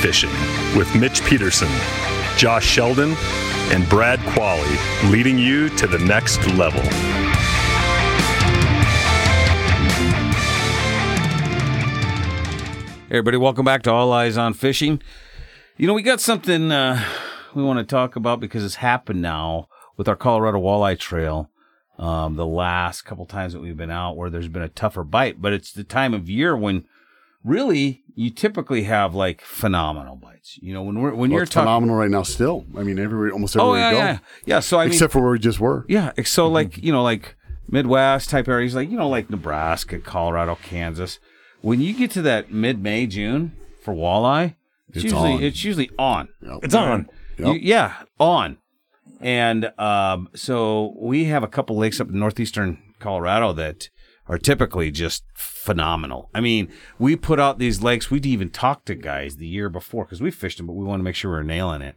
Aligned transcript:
Fishing 0.00 0.30
with 0.76 0.94
Mitch 0.94 1.24
Peterson, 1.24 1.68
Josh 2.36 2.64
Sheldon, 2.64 3.14
and 3.72 3.88
Brad 3.88 4.20
Qualley, 4.20 5.10
leading 5.10 5.36
you 5.36 5.68
to 5.70 5.88
the 5.88 5.98
next 5.98 6.46
level. 6.54 6.80
Hey 13.08 13.16
everybody, 13.16 13.38
welcome 13.38 13.64
back 13.64 13.82
to 13.82 13.90
All 13.90 14.12
Eyes 14.12 14.38
on 14.38 14.54
Fishing. 14.54 15.02
You 15.76 15.88
know, 15.88 15.94
we 15.94 16.02
got 16.02 16.20
something 16.20 16.70
uh, 16.70 17.04
we 17.56 17.64
want 17.64 17.80
to 17.80 17.84
talk 17.84 18.14
about 18.14 18.38
because 18.38 18.64
it's 18.64 18.76
happened 18.76 19.20
now 19.20 19.66
with 19.96 20.06
our 20.08 20.14
Colorado 20.14 20.60
Walleye 20.60 20.96
Trail. 20.96 21.50
Um, 21.98 22.36
the 22.36 22.46
last 22.46 23.02
couple 23.02 23.26
times 23.26 23.52
that 23.52 23.60
we've 23.60 23.76
been 23.76 23.90
out, 23.90 24.16
where 24.16 24.30
there's 24.30 24.46
been 24.46 24.62
a 24.62 24.68
tougher 24.68 25.02
bite, 25.02 25.42
but 25.42 25.52
it's 25.52 25.72
the 25.72 25.82
time 25.82 26.14
of 26.14 26.30
year 26.30 26.56
when 26.56 26.84
really 27.48 28.02
you 28.14 28.30
typically 28.30 28.82
have 28.84 29.14
like 29.14 29.40
phenomenal 29.42 30.16
bites. 30.16 30.58
You 30.60 30.72
know, 30.74 30.82
when 30.82 31.00
we're 31.00 31.10
when 31.10 31.30
Well, 31.30 31.30
you're 31.30 31.42
it's 31.44 31.52
talking, 31.52 31.66
phenomenal 31.66 31.96
right 31.96 32.10
now. 32.10 32.22
Still, 32.22 32.66
I 32.76 32.82
mean, 32.82 32.98
everywhere, 32.98 33.32
almost 33.32 33.56
oh 33.56 33.72
everywhere 33.74 33.80
yeah, 33.80 33.88
you 33.90 33.94
go, 33.96 33.98
yeah, 34.04 34.18
yeah. 34.56 34.60
So 34.60 34.78
I 34.78 34.84
mean, 34.84 34.92
except 34.92 35.12
for 35.12 35.20
where 35.22 35.32
we 35.32 35.38
just 35.38 35.60
were. 35.60 35.84
yeah. 35.88 36.12
So 36.24 36.48
like 36.48 36.78
you 36.78 36.92
know 36.92 37.02
like 37.02 37.36
Midwest 37.70 38.30
type 38.30 38.48
areas, 38.48 38.74
like 38.74 38.90
you 38.90 38.96
know 38.96 39.08
like 39.08 39.30
Nebraska, 39.30 39.98
Colorado, 39.98 40.56
Kansas. 40.62 41.18
When 41.60 41.80
you 41.80 41.92
get 41.92 42.10
to 42.12 42.22
that 42.22 42.52
mid 42.52 42.82
May 42.82 43.06
June 43.06 43.52
for 43.82 43.92
walleye, 43.94 44.54
it's, 44.88 44.96
It's 44.98 45.04
usually 45.04 45.32
on. 45.32 45.42
it's 45.42 45.64
usually 45.64 45.90
on. 45.98 46.28
Yep. 46.42 46.58
It's 46.62 46.74
on. 46.74 47.08
Yep. 47.38 47.46
You- 47.54 47.60
yeah, 47.62 47.94
on. 48.18 48.58
And 49.20 49.72
um, 49.78 50.28
so 50.34 50.94
we 50.98 51.24
have 51.24 51.42
a 51.42 51.48
couple 51.48 51.76
lakes 51.76 52.00
up 52.00 52.08
in 52.08 52.18
northeastern 52.18 52.78
Colorado 53.00 53.52
that 53.54 53.88
are 54.28 54.38
typically 54.38 54.90
just 54.90 55.24
phenomenal. 55.34 56.30
I 56.34 56.40
mean, 56.40 56.68
we 56.98 57.16
put 57.16 57.40
out 57.40 57.58
these 57.58 57.82
lakes. 57.82 58.10
We'd 58.10 58.26
even 58.26 58.50
talked 58.50 58.86
to 58.86 58.94
guys 58.94 59.36
the 59.36 59.46
year 59.46 59.68
before 59.68 60.04
because 60.04 60.20
we 60.20 60.30
fished 60.30 60.58
them, 60.58 60.66
but 60.66 60.74
we 60.74 60.84
want 60.84 61.00
to 61.00 61.04
make 61.04 61.14
sure 61.14 61.30
we're 61.30 61.42
nailing 61.42 61.82
it. 61.82 61.96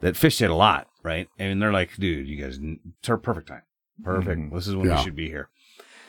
That 0.00 0.16
fished 0.16 0.40
it 0.40 0.50
a 0.50 0.54
lot, 0.54 0.88
right? 1.02 1.28
And 1.38 1.60
they're 1.62 1.72
like, 1.72 1.96
dude, 1.96 2.26
you 2.26 2.42
guys, 2.42 2.58
it's 2.98 3.08
our 3.08 3.18
perfect 3.18 3.48
time. 3.48 3.62
Perfect. 4.02 4.52
This 4.52 4.66
is 4.66 4.74
when 4.76 4.86
Yeah. 4.88 4.96
we 4.98 5.02
should 5.04 5.16
be 5.16 5.28
here. 5.28 5.48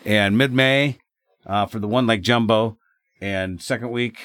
And 0.05 0.37
mid 0.37 0.51
May 0.53 0.97
uh, 1.45 1.65
for 1.67 1.79
the 1.79 1.87
one 1.87 2.07
like 2.07 2.21
Jumbo, 2.21 2.77
and 3.21 3.61
second 3.61 3.91
week, 3.91 4.17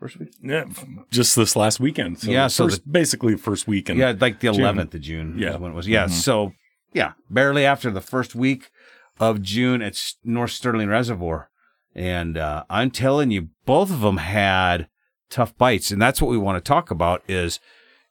first 0.00 0.18
week, 0.18 0.30
Yeah, 0.42 0.64
just 1.10 1.36
this 1.36 1.54
last 1.56 1.78
weekend. 1.80 2.18
So 2.18 2.30
Yeah, 2.30 2.48
so 2.48 2.64
first, 2.68 2.90
basically 2.90 3.36
first 3.36 3.66
weekend. 3.68 3.98
Yeah, 3.98 4.14
like 4.18 4.40
the 4.40 4.52
June. 4.52 4.60
11th 4.62 4.94
of 4.94 5.00
June. 5.00 5.36
Yeah. 5.38 5.54
is 5.54 5.58
when 5.58 5.72
it 5.72 5.74
was. 5.74 5.86
Yeah. 5.88 6.06
Mhm. 6.06 6.10
So, 6.10 6.52
yeah, 6.92 7.12
barely 7.30 7.64
after 7.64 7.90
the 7.90 8.00
first 8.00 8.34
week 8.34 8.70
of 9.18 9.42
June 9.42 9.82
at 9.82 10.00
North 10.24 10.50
Sterling 10.52 10.88
Reservoir. 10.88 11.50
And 11.94 12.36
uh, 12.36 12.64
I'm 12.68 12.90
telling 12.90 13.30
you, 13.30 13.48
both 13.64 13.90
of 13.90 14.00
them 14.00 14.18
had 14.18 14.88
tough 15.30 15.56
bites. 15.56 15.90
And 15.90 16.00
that's 16.00 16.20
what 16.20 16.30
we 16.30 16.36
want 16.38 16.62
to 16.62 16.66
talk 16.68 16.90
about 16.90 17.22
is, 17.26 17.58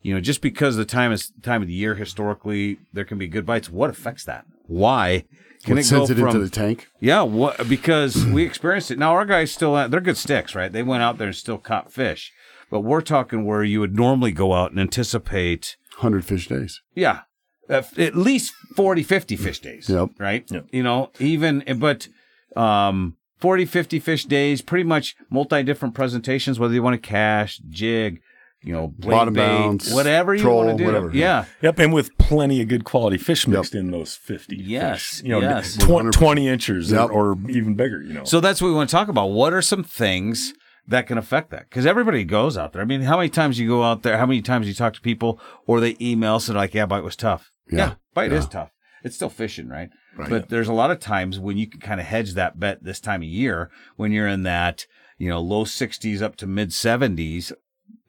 you 0.01 0.13
know, 0.13 0.19
just 0.19 0.41
because 0.41 0.75
the 0.75 0.85
time 0.85 1.11
is 1.11 1.31
time 1.43 1.61
of 1.61 1.67
the 1.67 1.73
year 1.73 1.95
historically, 1.95 2.79
there 2.93 3.05
can 3.05 3.17
be 3.17 3.27
good 3.27 3.45
bites. 3.45 3.69
What 3.69 3.89
affects 3.89 4.23
that? 4.25 4.45
Why? 4.65 5.25
Can 5.63 5.75
What 5.75 5.85
it 5.85 5.89
go 5.91 6.03
it 6.03 6.07
from 6.17 6.27
into 6.27 6.39
the 6.39 6.49
tank? 6.49 6.87
yeah, 6.99 7.21
what 7.23 7.67
because 7.67 8.23
we 8.25 8.43
experienced 8.43 8.91
it. 8.91 8.99
Now 8.99 9.13
our 9.13 9.25
guys 9.25 9.51
still 9.51 9.73
they're 9.89 9.99
good 10.01 10.17
sticks, 10.17 10.53
right? 10.53 10.71
They 10.71 10.83
went 10.83 11.01
out 11.03 11.17
there 11.17 11.27
and 11.27 11.35
still 11.35 11.57
caught 11.57 11.91
fish. 11.91 12.31
But 12.69 12.81
we're 12.81 13.01
talking 13.01 13.45
where 13.45 13.63
you 13.63 13.79
would 13.79 13.95
normally 13.95 14.31
go 14.31 14.53
out 14.53 14.71
and 14.71 14.79
anticipate 14.79 15.75
Hundred 15.97 16.25
fish 16.25 16.47
days. 16.47 16.81
yeah, 16.93 17.21
uh, 17.69 17.81
at 17.97 18.15
least 18.15 18.53
40 18.75 19.03
50 19.03 19.35
fish 19.35 19.59
days. 19.59 19.89
Yep. 19.89 20.09
Right? 20.19 20.49
Yep. 20.51 20.67
You 20.71 20.83
know, 20.83 21.11
even 21.19 21.63
but 21.79 22.07
um 22.55 23.15
40 23.39 23.65
50 23.65 23.99
fish 23.99 24.25
days, 24.25 24.61
pretty 24.61 24.83
much 24.85 25.15
multi 25.29 25.61
different 25.63 25.93
presentations 25.93 26.59
whether 26.59 26.73
you 26.73 26.81
want 26.81 27.01
to 27.01 27.07
cash, 27.09 27.59
jig, 27.69 28.21
you 28.63 28.71
know, 28.73 28.87
blade 28.97 29.11
Bottom 29.11 29.33
bait, 29.33 29.41
bounce, 29.47 29.93
whatever 29.93 30.33
you 30.33 30.41
troll, 30.41 30.65
want 30.65 30.77
to 30.77 30.83
do. 30.83 30.85
whatever. 30.85 31.11
Yeah. 31.13 31.45
Yep, 31.61 31.79
and 31.79 31.93
with 31.93 32.17
plenty 32.17 32.61
of 32.61 32.67
good 32.67 32.83
quality 32.85 33.17
fish 33.17 33.45
mixed 33.47 33.75
in 33.75 33.91
those 33.91 34.15
50 34.15 34.55
Yes, 34.55 35.17
fish. 35.19 35.23
You 35.23 35.29
know, 35.29 35.41
yes. 35.41 35.75
tw- 35.75 35.81
100%. 35.81 36.11
20 36.13 36.47
inches 36.47 36.91
Yep. 36.91 37.09
or, 37.11 37.31
or 37.33 37.37
even 37.49 37.75
bigger, 37.75 38.01
you 38.01 38.13
know. 38.13 38.23
So 38.23 38.39
that's 38.39 38.61
what 38.61 38.69
we 38.69 38.73
want 38.73 38.89
to 38.89 38.95
talk 38.95 39.09
about. 39.09 39.27
What 39.27 39.53
are 39.53 39.61
some 39.61 39.83
things 39.83 40.53
that 40.87 41.05
can 41.05 41.17
affect 41.17 41.51
that? 41.51 41.69
Because 41.69 41.85
everybody 41.85 42.23
goes 42.23 42.57
out 42.57 42.73
there. 42.73 42.81
I 42.81 42.85
mean, 42.85 43.01
how 43.01 43.17
many 43.17 43.29
times 43.29 43.59
you 43.59 43.67
go 43.67 43.83
out 43.83 44.01
there? 44.01 44.17
How 44.17 44.25
many 44.25 44.41
times 44.41 44.67
you 44.67 44.73
talk 44.73 44.93
to 44.95 45.01
people 45.01 45.39
or 45.67 45.79
they 45.79 45.95
email 46.01 46.35
us 46.35 46.47
and 46.47 46.57
like, 46.57 46.73
yeah, 46.73 46.85
bite 46.87 47.03
was 47.03 47.15
tough. 47.17 47.51
Yeah, 47.69 47.77
Yeah. 47.77 47.93
bite 48.13 48.31
Yeah. 48.31 48.37
is 48.37 48.47
tough. 48.47 48.71
It's 49.03 49.15
still 49.15 49.29
fishing, 49.29 49.67
right? 49.69 49.89
Right. 50.17 50.29
But 50.29 50.49
there's 50.49 50.67
a 50.67 50.73
lot 50.73 50.91
of 50.91 50.99
times 50.99 51.39
when 51.39 51.57
you 51.57 51.67
can 51.67 51.79
kind 51.79 51.99
of 51.99 52.07
hedge 52.07 52.33
that 52.33 52.59
bet 52.59 52.83
this 52.83 52.99
time 52.99 53.21
of 53.21 53.27
year 53.27 53.69
when 53.97 54.11
you're 54.11 54.27
in 54.27 54.43
that, 54.43 54.85
you 55.17 55.29
know, 55.29 55.39
low 55.41 55.63
60s 55.65 56.21
up 56.21 56.35
to 56.37 56.47
mid 56.47 56.69
70s. 56.69 57.51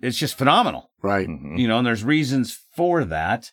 It's 0.00 0.16
just 0.18 0.38
phenomenal, 0.38 0.90
Right. 1.02 1.28
Mhm. 1.28 1.58
you 1.58 1.68
know, 1.68 1.78
and 1.78 1.86
there's 1.86 2.04
reasons 2.04 2.58
for 2.74 3.04
that. 3.04 3.50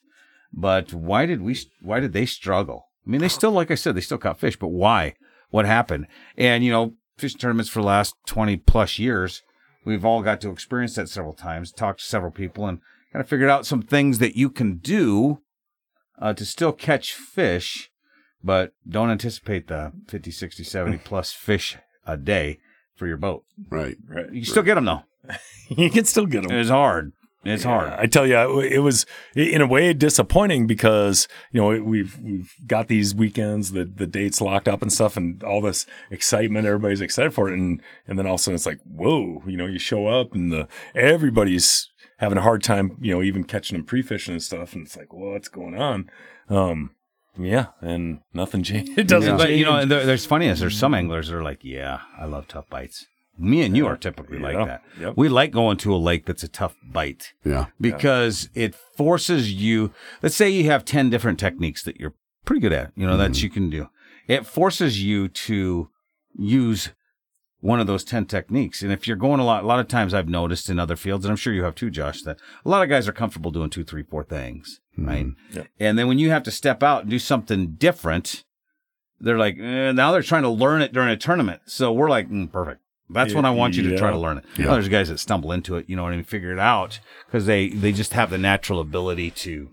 But 0.54 0.94
why 0.94 1.26
did 1.26 1.42
we, 1.42 1.58
why 1.82 2.00
did 2.00 2.14
they 2.14 2.26
struggle? 2.26 2.86
I 3.06 3.10
mean, 3.10 3.22
they 3.22 3.28
still, 3.40 3.52
like 3.52 3.72
I 3.72 3.76
said, 3.76 3.96
they 3.96 4.02
still 4.02 4.18
caught 4.18 4.40
fish, 4.40 4.58
but 4.58 4.68
why? 4.70 5.16
What 5.50 5.66
happened? 5.66 6.08
And, 6.38 6.64
you 6.64 6.72
know, 6.72 6.94
fishing 7.18 7.40
tournaments 7.40 7.70
for 7.70 7.82
the 7.82 7.88
last 7.88 8.16
20 8.28 8.58
plus 8.58 9.00
years, 9.00 9.42
we've 9.86 10.06
all 10.06 10.22
got 10.22 10.40
to 10.42 10.50
experience 10.50 10.96
that 10.96 11.10
several 11.10 11.34
times, 11.34 11.72
talked 11.72 12.00
to 12.00 12.06
several 12.06 12.32
people, 12.32 12.68
and 12.68 12.80
kind 13.12 13.22
of 13.22 13.30
figured 13.30 13.50
out 13.50 13.66
some 13.66 13.82
things 13.82 14.20
that 14.20 14.36
you 14.36 14.50
can 14.50 14.78
do 14.78 15.40
uh, 16.20 16.34
to 16.34 16.46
still 16.46 16.72
catch 16.72 17.14
fish, 17.14 17.92
but 18.44 18.74
don't 18.88 19.10
anticipate 19.10 19.68
the 19.68 19.92
50, 20.08 20.32
60, 20.32 20.64
70 20.64 20.98
plus 21.04 21.32
fish 21.32 21.78
a 22.06 22.18
day 22.18 22.60
for 22.96 23.08
your 23.08 23.18
boat. 23.18 23.44
Right. 23.70 23.98
right. 24.08 24.32
You 24.32 24.42
can 24.42 24.52
still 24.52 24.64
get 24.64 24.76
them, 24.76 24.86
though. 24.86 25.04
you 25.70 25.90
can 25.90 26.06
still 26.06 26.26
get 26.26 26.44
them. 26.44 26.52
It's 26.52 26.70
hard. 26.70 27.14
It's 27.46 27.64
hard. 27.64 27.92
I 27.94 28.06
tell 28.06 28.26
you, 28.26 28.62
it 28.62 28.80
was 28.80 29.06
in 29.36 29.62
a 29.62 29.68
way 29.68 29.92
disappointing 29.94 30.66
because 30.66 31.28
you 31.52 31.60
know 31.62 31.82
we've 31.84 32.18
we've 32.20 32.54
got 32.66 32.88
these 32.88 33.14
weekends, 33.14 33.72
the 33.74 33.84
the 33.86 34.08
dates 34.08 34.40
locked 34.40 34.68
up 34.70 34.82
and 34.82 34.92
stuff, 34.94 35.18
and 35.18 35.44
all 35.44 35.62
this 35.62 35.86
excitement. 36.10 36.66
Everybody's 36.66 37.02
excited 37.02 37.34
for 37.34 37.50
it, 37.50 37.54
and 37.60 37.82
and 38.08 38.18
then 38.18 38.26
all 38.26 38.36
of 38.36 38.40
a 38.40 38.44
sudden 38.44 38.56
it's 38.56 38.66
like, 38.66 38.80
whoa, 38.86 39.44
you 39.46 39.58
know, 39.58 39.66
you 39.66 39.78
show 39.80 40.08
up 40.08 40.34
and 40.34 40.52
the 40.54 40.68
everybody's 40.96 41.90
having 42.20 42.38
a 42.38 42.42
hard 42.42 42.64
time, 42.64 42.98
you 43.02 43.14
know, 43.14 43.22
even 43.22 43.44
catching 43.44 43.78
them 43.78 43.86
pre-fishing 43.86 44.34
and 44.34 44.44
stuff, 44.44 44.74
and 44.74 44.86
it's 44.86 44.96
like, 44.96 45.12
well, 45.14 45.32
what's 45.32 45.50
going 45.50 45.76
on? 45.76 46.10
Um, 46.50 46.92
yeah, 47.38 47.68
and 47.82 48.22
nothing 48.34 48.64
changed. 48.70 48.98
It 48.98 49.08
doesn't 49.08 49.38
But 49.38 49.48
change. 49.48 49.60
you 49.60 49.66
know, 49.66 49.78
and 49.78 49.92
there, 49.92 50.06
there's 50.06 50.26
funny 50.26 50.48
is 50.48 50.60
there's 50.62 50.78
some 50.78 50.94
anglers 50.94 51.28
that 51.28 51.36
are 51.36 51.44
like, 51.44 51.64
yeah, 51.64 52.02
I 52.18 52.26
love 52.26 52.48
tough 52.48 52.70
bites. 52.70 53.06
Me 53.38 53.62
and 53.64 53.76
you 53.76 53.88
are 53.88 53.98
typically 53.98 54.38
like 54.40 54.54
Yeah. 54.56 54.66
that. 54.66 54.84
Yep. 55.00 55.14
We 55.18 55.28
like 55.30 55.52
going 55.52 55.78
to 55.78 55.94
a 55.94 55.98
lake 55.98 56.26
that's 56.26 56.44
a 56.44 56.48
tough 56.48 56.76
bite 56.84 57.34
Yeah. 57.44 57.68
because 57.82 58.50
it 58.54 58.76
forces 58.76 59.52
you. 59.52 59.92
Let's 60.22 60.36
say 60.36 60.50
you 60.50 60.66
have 60.66 60.86
ten 60.86 61.10
different 61.10 61.40
techniques 61.40 61.82
that 61.84 62.00
you're 62.00 62.14
pretty 62.46 62.62
good 62.62 62.74
at, 62.74 62.92
you 62.96 63.08
know, 63.08 63.18
that 63.18 63.42
you 63.42 63.50
can 63.50 63.70
do. 63.70 63.88
It 64.28 64.46
forces 64.46 65.04
you 65.04 65.28
to 65.30 65.90
use 66.38 66.90
one 67.60 67.80
of 67.80 67.88
those 67.88 68.04
10 68.04 68.26
techniques. 68.26 68.82
And 68.82 68.92
if 68.92 69.08
you're 69.08 69.16
going 69.16 69.40
a 69.40 69.46
lot, 69.46 69.64
a 69.64 69.68
lot 69.68 69.80
of 69.80 69.88
times 69.88 70.14
I've 70.14 70.28
noticed 70.28 70.70
in 70.70 70.78
other 70.80 70.98
fields, 70.98 71.24
and 71.24 71.32
I'm 71.32 71.38
sure 71.38 71.54
you 71.54 71.64
have 71.64 71.76
too, 71.76 71.90
Josh, 71.90 72.22
that 72.24 72.38
a 72.66 72.70
lot 72.70 72.84
of 72.84 72.90
guys 72.90 73.08
are 73.08 73.14
comfortable 73.14 73.52
doing 73.52 73.70
two, 73.70 73.86
three, 73.86 74.04
four 74.04 74.24
things, 74.24 74.82
right? 74.98 75.28
Yep. 75.54 75.68
And 75.80 75.98
then 75.98 76.08
when 76.10 76.20
you 76.20 76.30
have 76.30 76.44
to 76.44 76.52
step 76.52 76.84
out 76.84 77.04
and 77.04 77.10
do 77.10 77.20
something 77.20 77.76
different, 77.76 78.44
they're 79.22 79.38
like, 79.38 79.58
eh, 79.58 79.94
now 79.94 80.12
they're 80.12 80.22
trying 80.22 80.44
to 80.44 80.50
learn 80.50 80.82
it 80.82 80.92
during 80.92 81.08
a 81.10 81.16
tournament. 81.16 81.62
So 81.66 81.94
we're 81.94 82.10
like, 82.10 82.30
mm, 82.30 82.52
perfect. 82.52 82.82
That's 83.14 83.34
when 83.34 83.46
I 83.46 83.52
want 83.52 83.76
you 83.76 83.90
to 83.90 83.98
try 83.98 84.12
to 84.12 84.18
learn 84.18 84.40
it. 84.40 84.46
Yeah. 84.58 84.66
Now, 84.66 84.74
there's 84.74 84.90
guys 84.90 85.10
that 85.10 85.20
stumble 85.20 85.52
into 85.52 85.76
it, 85.76 85.90
you 85.90 85.96
know 85.96 86.04
what 86.04 86.14
I 86.14 86.16
mean, 86.16 86.26
figure 86.26 86.52
it 86.52 86.60
out 86.60 87.00
because 87.26 87.46
they, 87.46 87.70
they 87.70 87.92
just 87.92 88.14
have 88.14 88.30
the 88.30 88.38
natural 88.38 88.80
ability 88.80 89.32
to, 89.32 89.70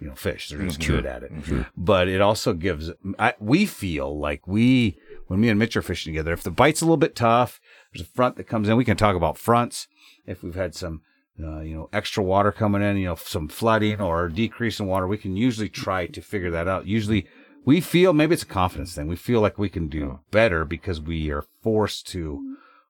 you 0.00 0.08
know, 0.08 0.14
fish. 0.14 0.48
They're 0.48 0.62
just 0.62 0.80
mm-hmm. 0.80 0.92
good 0.92 1.06
at 1.06 1.22
it. 1.22 1.32
Mm-hmm. 1.32 1.54
Mm-hmm. 1.54 1.70
But 1.76 2.08
it 2.08 2.20
also 2.20 2.52
gives, 2.52 2.90
I, 3.18 3.34
we 3.38 3.66
feel 3.66 4.18
like 4.18 4.46
we, 4.46 4.98
when 5.26 5.40
me 5.40 5.48
and 5.48 5.58
Mitch 5.58 5.76
are 5.76 5.82
fishing 5.82 6.12
together, 6.12 6.32
if 6.32 6.42
the 6.42 6.50
bite's 6.50 6.80
a 6.80 6.84
little 6.84 6.96
bit 6.96 7.16
tough, 7.16 7.60
there's 7.92 8.06
a 8.06 8.10
front 8.10 8.36
that 8.36 8.44
comes 8.44 8.68
in. 8.68 8.76
We 8.76 8.84
can 8.84 8.96
talk 8.96 9.16
about 9.16 9.38
fronts. 9.38 9.88
If 10.26 10.42
we've 10.42 10.54
had 10.54 10.74
some, 10.74 11.02
uh, 11.42 11.60
you 11.60 11.74
know, 11.74 11.88
extra 11.92 12.22
water 12.22 12.52
coming 12.52 12.82
in, 12.82 12.96
you 12.96 13.06
know, 13.06 13.14
some 13.16 13.48
flooding 13.48 14.00
or 14.00 14.28
decrease 14.28 14.80
in 14.80 14.86
water, 14.86 15.06
we 15.06 15.18
can 15.18 15.36
usually 15.36 15.68
try 15.68 16.06
to 16.06 16.20
figure 16.20 16.50
that 16.50 16.68
out. 16.68 16.86
Usually 16.86 17.26
we 17.64 17.80
feel 17.80 18.12
maybe 18.12 18.34
it's 18.34 18.44
a 18.44 18.46
confidence 18.46 18.94
thing. 18.94 19.08
We 19.08 19.16
feel 19.16 19.40
like 19.40 19.58
we 19.58 19.68
can 19.68 19.88
do 19.88 20.20
better 20.30 20.64
because 20.64 21.00
we 21.00 21.30
are 21.30 21.44
forced 21.62 22.06
to 22.08 22.45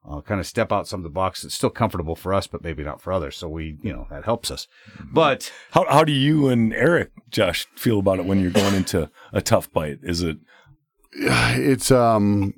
uh, 0.08 0.20
kind 0.20 0.41
of 0.41 0.47
step 0.47 0.73
out 0.73 0.87
some 0.87 1.00
of 1.00 1.05
the 1.05 1.11
box. 1.11 1.44
It's 1.44 1.55
still 1.55 1.70
comfortable 1.70 2.14
for 2.17 2.32
us, 2.32 2.47
but 2.47 2.62
maybe 2.62 2.85
not 2.85 3.00
for 3.00 3.12
others. 3.12 3.37
So 3.37 3.49
we, 3.49 3.79
you 3.82 3.93
know, 3.93 4.06
that 4.11 4.25
helps 4.25 4.50
us. 4.50 4.69
But 5.12 5.53
How 5.73 5.85
how 5.88 6.05
do 6.05 6.12
you 6.12 6.49
and 6.49 6.73
Eric, 6.73 7.11
Josh, 7.31 7.67
feel 7.76 7.99
about 7.99 8.19
it 8.19 8.26
when 8.26 8.41
you're 8.41 8.50
going 8.50 8.75
into 8.75 9.11
a 9.32 9.41
tough 9.41 9.73
bite? 9.73 9.99
Is 10.03 10.23
it 10.23 10.38
It's 11.19 11.91
um 11.91 12.55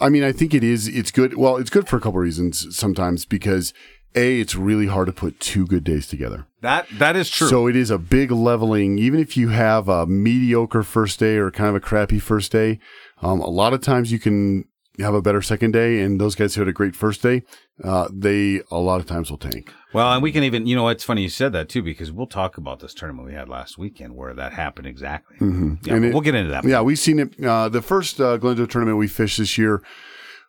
I 0.00 0.08
mean, 0.08 0.24
I 0.24 0.32
think 0.32 0.52
it 0.52 0.64
is 0.64 0.88
it's 0.88 1.10
good. 1.12 1.36
Well, 1.36 1.56
it's 1.56 1.70
good 1.70 1.88
for 1.88 1.96
a 1.96 2.00
couple 2.00 2.18
of 2.18 2.24
reasons 2.24 2.76
sometimes 2.76 3.24
because 3.24 3.72
a 4.16 4.40
it's 4.40 4.56
really 4.56 4.88
hard 4.88 5.06
to 5.06 5.12
put 5.12 5.38
two 5.38 5.64
good 5.66 5.84
days 5.84 6.08
together. 6.08 6.46
that, 6.62 6.88
that 6.98 7.14
is 7.14 7.30
true. 7.30 7.46
So 7.46 7.68
it 7.68 7.76
is 7.76 7.90
a 7.90 7.98
big 7.98 8.32
leveling 8.32 8.98
even 8.98 9.20
if 9.20 9.36
you 9.36 9.50
have 9.50 9.88
a 9.88 10.04
mediocre 10.06 10.82
first 10.82 11.20
day 11.20 11.36
or 11.36 11.52
kind 11.52 11.68
of 11.68 11.76
a 11.76 11.80
crappy 11.80 12.18
first 12.18 12.50
day. 12.50 12.80
Um, 13.22 13.40
a 13.40 13.48
lot 13.48 13.72
of 13.72 13.82
times 13.82 14.10
you 14.10 14.18
can 14.18 14.64
have 14.98 15.14
a 15.14 15.22
better 15.22 15.40
second 15.40 15.70
day, 15.72 16.00
and 16.02 16.20
those 16.20 16.34
guys 16.34 16.54
who 16.54 16.60
had 16.60 16.68
a 16.68 16.72
great 16.72 16.94
first 16.96 17.22
day, 17.22 17.42
uh, 17.82 18.08
they 18.12 18.60
a 18.70 18.78
lot 18.78 19.00
of 19.00 19.06
times 19.06 19.30
will 19.30 19.38
tank. 19.38 19.72
Well, 19.94 20.12
and 20.12 20.22
we 20.22 20.32
can 20.32 20.44
even, 20.44 20.66
you 20.66 20.76
know, 20.76 20.88
it's 20.88 21.04
funny 21.04 21.22
you 21.22 21.28
said 21.28 21.52
that 21.52 21.68
too, 21.68 21.82
because 21.82 22.12
we'll 22.12 22.26
talk 22.26 22.58
about 22.58 22.80
this 22.80 22.92
tournament 22.94 23.26
we 23.26 23.34
had 23.34 23.48
last 23.48 23.78
weekend 23.78 24.14
where 24.16 24.34
that 24.34 24.52
happened 24.52 24.86
exactly. 24.86 25.36
Mm-hmm. 25.38 25.74
Yeah, 25.84 25.94
And 25.94 26.04
it- 26.04 26.12
we'll 26.12 26.20
get 26.22 26.34
into 26.34 26.50
that. 26.50 26.64
Yeah, 26.64 26.82
we've 26.82 26.98
seen 26.98 27.18
it. 27.18 27.42
Uh, 27.42 27.68
the 27.68 27.82
first 27.82 28.20
uh, 28.20 28.36
Glendale 28.36 28.66
tournament 28.66 28.98
we 28.98 29.08
fished 29.08 29.38
this 29.38 29.56
year, 29.56 29.82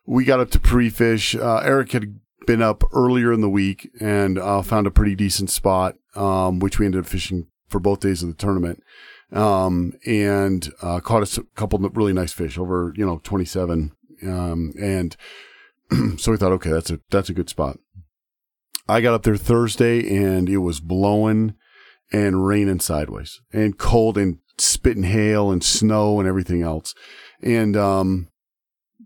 we 0.06 0.24
got 0.24 0.40
up 0.40 0.50
to 0.50 0.60
pre-fish. 0.60 1.34
Uh, 1.34 1.58
Eric 1.64 1.92
had 1.92 2.18
been 2.46 2.60
up 2.62 2.82
earlier 2.92 3.32
in 3.32 3.40
the 3.40 3.48
week 3.48 3.88
and 4.00 4.38
uh, 4.38 4.60
found 4.62 4.86
a 4.86 4.90
pretty 4.90 5.14
decent 5.14 5.48
spot, 5.50 5.94
um, 6.16 6.58
which 6.58 6.78
we 6.78 6.84
ended 6.86 7.00
up 7.04 7.06
fishing 7.06 7.46
for 7.68 7.78
both 7.80 8.00
days 8.00 8.22
of 8.22 8.28
the 8.28 8.34
tournament, 8.34 8.82
um, 9.32 9.92
and 10.06 10.72
uh, 10.82 11.00
caught 11.00 11.22
us 11.22 11.38
a 11.38 11.42
couple 11.54 11.84
of 11.84 11.96
really 11.96 12.12
nice 12.12 12.32
fish 12.32 12.58
over 12.58 12.92
you 12.96 13.06
know 13.06 13.18
twenty 13.24 13.44
seven, 13.44 13.92
um, 14.26 14.72
and 14.80 15.16
so 16.18 16.32
we 16.32 16.38
thought, 16.38 16.52
okay, 16.52 16.70
that's 16.70 16.90
a 16.90 17.00
that's 17.10 17.28
a 17.28 17.34
good 17.34 17.48
spot. 17.48 17.78
I 18.88 19.00
got 19.00 19.14
up 19.14 19.22
there 19.22 19.36
Thursday 19.36 20.00
and 20.16 20.48
it 20.48 20.58
was 20.58 20.80
blowing 20.80 21.54
and 22.12 22.44
raining 22.46 22.80
sideways 22.80 23.40
and 23.52 23.78
cold 23.78 24.18
and 24.18 24.38
spitting 24.58 25.04
hail 25.04 25.50
and 25.50 25.62
snow 25.62 26.18
and 26.18 26.28
everything 26.28 26.62
else. 26.62 26.94
And 27.40 27.76
um, 27.76 28.28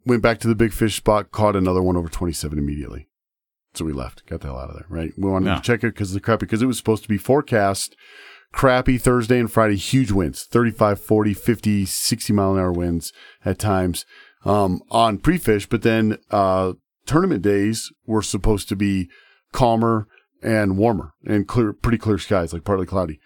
went 0.04 0.22
back 0.22 0.38
to 0.40 0.48
the 0.48 0.54
big 0.54 0.72
fish 0.72 0.96
spot, 0.96 1.30
caught 1.30 1.56
another 1.56 1.82
one 1.82 1.96
over 1.96 2.08
27 2.08 2.58
immediately. 2.58 3.08
So 3.74 3.84
we 3.84 3.92
left, 3.92 4.24
got 4.26 4.40
the 4.40 4.48
hell 4.48 4.58
out 4.58 4.70
of 4.70 4.76
there, 4.76 4.86
right? 4.88 5.12
We 5.18 5.30
wanted 5.30 5.46
Yeah. 5.46 5.56
to 5.56 5.62
check 5.62 5.84
it 5.84 5.88
because 5.94 6.12
the 6.14 6.20
crappy, 6.20 6.46
because 6.46 6.62
it 6.62 6.66
was 6.66 6.78
supposed 6.78 7.02
to 7.02 7.08
be 7.08 7.18
forecast 7.18 7.94
crappy 8.52 8.96
Thursday 8.96 9.38
and 9.38 9.52
Friday, 9.52 9.76
huge 9.76 10.10
winds 10.10 10.44
35, 10.44 10.98
40, 11.00 11.34
50, 11.34 11.84
60 11.84 12.32
mile 12.32 12.54
an 12.54 12.58
hour 12.58 12.72
winds 12.72 13.12
at 13.44 13.58
times 13.58 14.06
um, 14.46 14.80
on 14.90 15.18
pre 15.18 15.38
fish. 15.38 15.66
But 15.66 15.82
then 15.82 16.18
uh, 16.30 16.74
tournament 17.04 17.42
days 17.42 17.92
were 18.06 18.22
supposed 18.22 18.68
to 18.70 18.76
be 18.76 19.08
calmer 19.52 20.08
and 20.42 20.76
warmer 20.76 21.14
and 21.26 21.46
clear, 21.46 21.72
pretty 21.72 21.98
clear 21.98 22.18
skies, 22.18 22.52
like 22.52 22.64
partly 22.64 22.86
cloudy. 22.86 23.20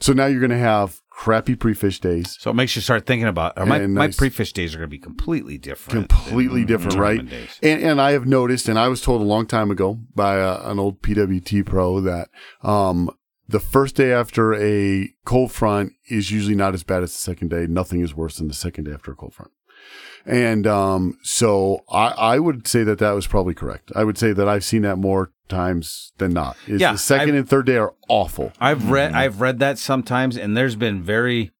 So 0.00 0.12
now 0.12 0.26
you're 0.26 0.40
going 0.40 0.50
to 0.50 0.58
have 0.58 1.00
crappy 1.10 1.54
pre-fish 1.54 2.00
days, 2.00 2.36
So 2.40 2.50
it 2.50 2.54
makes 2.54 2.74
you 2.74 2.82
start 2.82 3.06
thinking 3.06 3.28
about, 3.28 3.56
my, 3.56 3.78
And 3.78 3.94
my 3.94 4.06
nice. 4.06 4.16
pre-fish 4.16 4.52
days 4.52 4.74
are 4.74 4.78
going 4.78 4.88
to 4.88 4.90
be 4.90 4.98
completely 4.98 5.58
different. 5.58 6.08
completely 6.08 6.64
different, 6.64 6.96
right? 6.96 7.20
And, 7.20 7.82
and 7.82 8.00
I 8.00 8.12
have 8.12 8.26
noticed, 8.26 8.68
and 8.68 8.78
I 8.78 8.88
was 8.88 9.00
told 9.00 9.20
a 9.20 9.24
long 9.24 9.46
time 9.46 9.70
ago 9.70 10.00
by 10.14 10.36
a, 10.38 10.68
an 10.68 10.80
old 10.80 11.02
PWT 11.02 11.64
pro 11.66 12.00
that 12.00 12.30
um, 12.62 13.10
the 13.46 13.60
first 13.60 13.94
day 13.94 14.12
after 14.12 14.54
a 14.54 15.10
cold 15.24 15.52
front 15.52 15.92
is 16.08 16.32
usually 16.32 16.56
not 16.56 16.74
as 16.74 16.82
bad 16.82 17.02
as 17.04 17.12
the 17.12 17.18
second 17.18 17.50
day. 17.50 17.66
Nothing 17.68 18.00
is 18.00 18.14
worse 18.14 18.38
than 18.38 18.48
the 18.48 18.54
second 18.54 18.84
day 18.84 18.92
after 18.92 19.12
a 19.12 19.14
cold 19.14 19.34
front. 19.34 19.52
And 20.24 20.66
um, 20.68 21.18
so 21.22 21.80
I, 21.90 22.08
I 22.08 22.38
would 22.38 22.68
say 22.68 22.84
that 22.84 22.98
that 23.00 23.10
was 23.12 23.26
probably 23.26 23.54
correct. 23.54 23.90
I 23.96 24.04
would 24.04 24.16
say 24.16 24.32
that 24.32 24.48
I've 24.48 24.62
seen 24.64 24.82
that 24.82 24.96
more 24.96 25.32
times 25.48 26.12
than 26.18 26.32
not. 26.32 26.56
Is 26.68 26.80
Yeah, 26.80 26.92
the 26.92 26.98
second 26.98 27.30
I've- 27.30 27.38
and 27.38 27.48
third 27.48 27.66
day 27.66 27.76
are 27.76 27.92
awful. 28.08 28.52
I've 28.60 28.90
read 28.90 29.12
I've 29.14 29.40
read 29.40 29.58
that 29.58 29.78
sometimes, 29.78 30.36
and 30.36 30.56
there's 30.56 30.76
been 30.76 31.02
very 31.02 31.50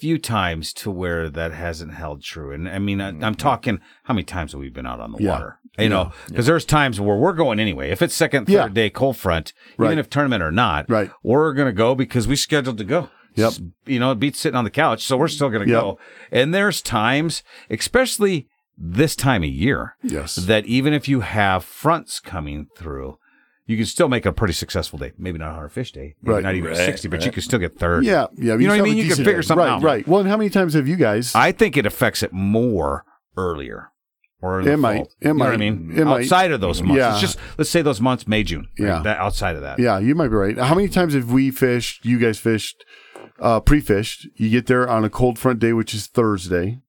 few 0.00 0.16
times 0.18 0.72
to 0.72 0.90
where 0.90 1.28
that 1.28 1.52
hasn't 1.52 1.92
held 1.94 2.22
true. 2.22 2.52
And 2.52 2.68
I 2.68 2.78
mean, 2.78 3.00
I, 3.00 3.08
I'm 3.08 3.34
talking 3.34 3.80
how 4.04 4.14
many 4.14 4.24
times 4.24 4.52
have 4.52 4.60
we 4.60 4.70
been 4.70 4.86
out 4.86 5.00
on 5.00 5.12
the 5.12 5.18
Yeah. 5.22 5.30
water? 5.32 5.56
You 5.78 5.88
know, 5.88 6.12
because 6.28 6.46
there's 6.46 6.64
times 6.64 7.00
where 7.00 7.16
we're 7.16 7.32
going 7.32 7.58
anyway. 7.60 7.90
If 7.90 8.02
it's 8.02 8.14
second, 8.14 8.46
third 8.46 8.52
Yeah. 8.52 8.68
day 8.68 8.90
cold 8.90 9.16
front, 9.16 9.52
Right. 9.78 9.88
even 9.88 9.98
if 9.98 10.08
tournament 10.10 10.42
or 10.42 10.50
not, 10.50 10.88
Right. 10.90 11.10
we're 11.22 11.52
gonna 11.54 11.72
go 11.72 11.94
because 11.94 12.26
we 12.28 12.36
scheduled 12.36 12.78
to 12.78 12.84
go. 12.84 13.08
Yep. 13.36 13.52
You 13.86 13.98
know, 14.00 14.10
it 14.12 14.18
beats 14.18 14.40
sitting 14.40 14.56
on 14.56 14.64
the 14.64 14.70
couch, 14.70 15.02
so 15.04 15.16
we're 15.16 15.28
still 15.28 15.50
gonna 15.50 15.66
Yep. 15.66 15.80
go. 15.80 15.98
And 16.32 16.52
there's 16.54 16.82
times, 16.82 17.42
especially 17.70 18.48
this 18.76 19.14
time 19.14 19.42
of 19.42 19.48
year, 19.50 19.96
Yes. 20.02 20.36
that 20.36 20.66
even 20.66 20.92
if 20.92 21.08
you 21.08 21.20
have 21.20 21.64
fronts 21.64 22.18
coming 22.20 22.66
through, 22.76 23.18
you 23.66 23.76
can 23.76 23.86
still 23.86 24.08
make 24.08 24.26
a 24.26 24.32
pretty 24.32 24.54
successful 24.54 24.98
day. 24.98 25.12
Maybe 25.18 25.38
not 25.38 25.52
a 25.52 25.54
hard 25.54 25.70
fish 25.72 25.92
day, 25.92 26.14
maybe 26.22 26.34
Right. 26.34 26.42
not 26.42 26.54
even 26.56 26.70
Right, 26.70 26.76
60, 26.76 27.06
but 27.08 27.20
you 27.20 27.26
right. 27.26 27.34
can 27.34 27.42
still 27.42 27.58
get 27.60 27.78
third. 27.78 28.04
Yeah, 28.04 28.26
yeah. 28.36 28.54
You 28.54 28.66
know 28.66 28.72
what 28.74 28.80
I 28.80 28.82
mean? 28.82 28.96
You 28.96 29.02
can 29.04 29.10
decent 29.10 29.26
figure 29.26 29.42
day. 29.42 29.46
something 29.46 29.64
right, 29.66 29.72
out. 29.74 29.82
Right, 29.82 30.08
Well, 30.08 30.20
and 30.20 30.28
how 30.28 30.36
many 30.36 30.50
times 30.50 30.74
have 30.74 30.88
you 30.88 30.96
guys? 30.96 31.32
I 31.34 31.52
think 31.52 31.76
it 31.76 31.86
affects 31.86 32.22
it 32.22 32.32
more 32.32 33.04
earlier. 33.36 33.88
Or 34.42 34.60
in 34.60 34.64
the 34.64 34.72
It 34.72 34.76
might. 34.78 34.96
fall. 34.96 35.10
It 35.20 35.28
you 35.28 35.34
know 35.34 35.44
what 35.44 35.52
I 35.52 35.56
mean? 35.58 35.92
It 35.94 36.04
might. 36.06 36.22
outside 36.22 36.50
of 36.50 36.62
those 36.62 36.82
months. 36.82 36.96
Yeah. 36.98 37.12
It's 37.12 37.20
just 37.20 37.36
let's 37.58 37.68
say 37.68 37.82
those 37.82 38.00
months, 38.00 38.26
May, 38.26 38.42
June. 38.42 38.68
right? 38.78 38.86
Yeah. 38.86 39.02
That, 39.02 39.18
outside 39.18 39.54
of 39.54 39.60
that. 39.60 39.78
Yeah, 39.78 39.98
you 39.98 40.14
might 40.14 40.28
be 40.28 40.34
right. 40.34 40.56
How 40.56 40.74
many 40.74 40.88
times 40.88 41.12
have 41.12 41.30
we 41.30 41.50
fished? 41.50 42.06
You 42.06 42.18
guys 42.18 42.38
fished, 42.38 42.82
uh, 43.40 43.60
pre-fished. 43.60 44.28
You 44.36 44.50
get 44.50 44.66
there 44.66 44.88
on 44.88 45.04
a 45.04 45.10
cold 45.10 45.38
front 45.38 45.58
day, 45.58 45.72
which 45.72 45.94
is 45.94 46.06
Thursday. 46.06 46.80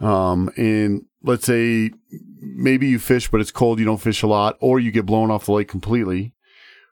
Um, 0.00 0.50
and 0.56 1.06
let's 1.22 1.46
say 1.46 1.92
maybe 2.40 2.88
you 2.88 2.98
fish, 2.98 3.30
but 3.30 3.40
it's 3.40 3.50
cold. 3.50 3.78
You 3.78 3.84
don't 3.84 4.00
fish 4.00 4.22
a 4.22 4.26
lot, 4.26 4.56
or 4.60 4.78
you 4.78 4.90
get 4.90 5.06
blown 5.06 5.30
off 5.30 5.46
the 5.46 5.52
lake 5.52 5.68
completely. 5.68 6.34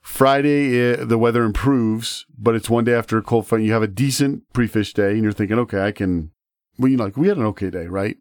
Friday, 0.02 0.92
uh, 0.92 1.04
the 1.04 1.18
weather 1.18 1.44
improves, 1.44 2.26
but 2.36 2.54
it's 2.54 2.70
one 2.70 2.84
day 2.84 2.94
after 2.94 3.18
a 3.18 3.22
cold 3.22 3.46
front. 3.46 3.64
You 3.64 3.72
have 3.72 3.82
a 3.82 3.88
decent 3.88 4.52
pre-fish 4.52 4.94
day, 4.94 5.12
and 5.12 5.22
you're 5.22 5.32
thinking, 5.32 5.58
okay, 5.60 5.80
I 5.80 5.92
can. 5.92 6.32
Well, 6.78 6.90
you 6.90 6.96
know, 6.96 7.04
like 7.04 7.16
we 7.16 7.28
had 7.28 7.36
an 7.36 7.44
okay 7.46 7.70
day, 7.70 7.86
right? 7.86 8.16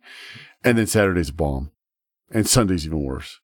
And 0.63 0.77
then 0.77 0.85
Saturday's 0.85 1.29
a 1.29 1.33
bomb, 1.33 1.71
and 2.29 2.47
Sunday's 2.47 2.85
even 2.85 3.03
worse. 3.03 3.39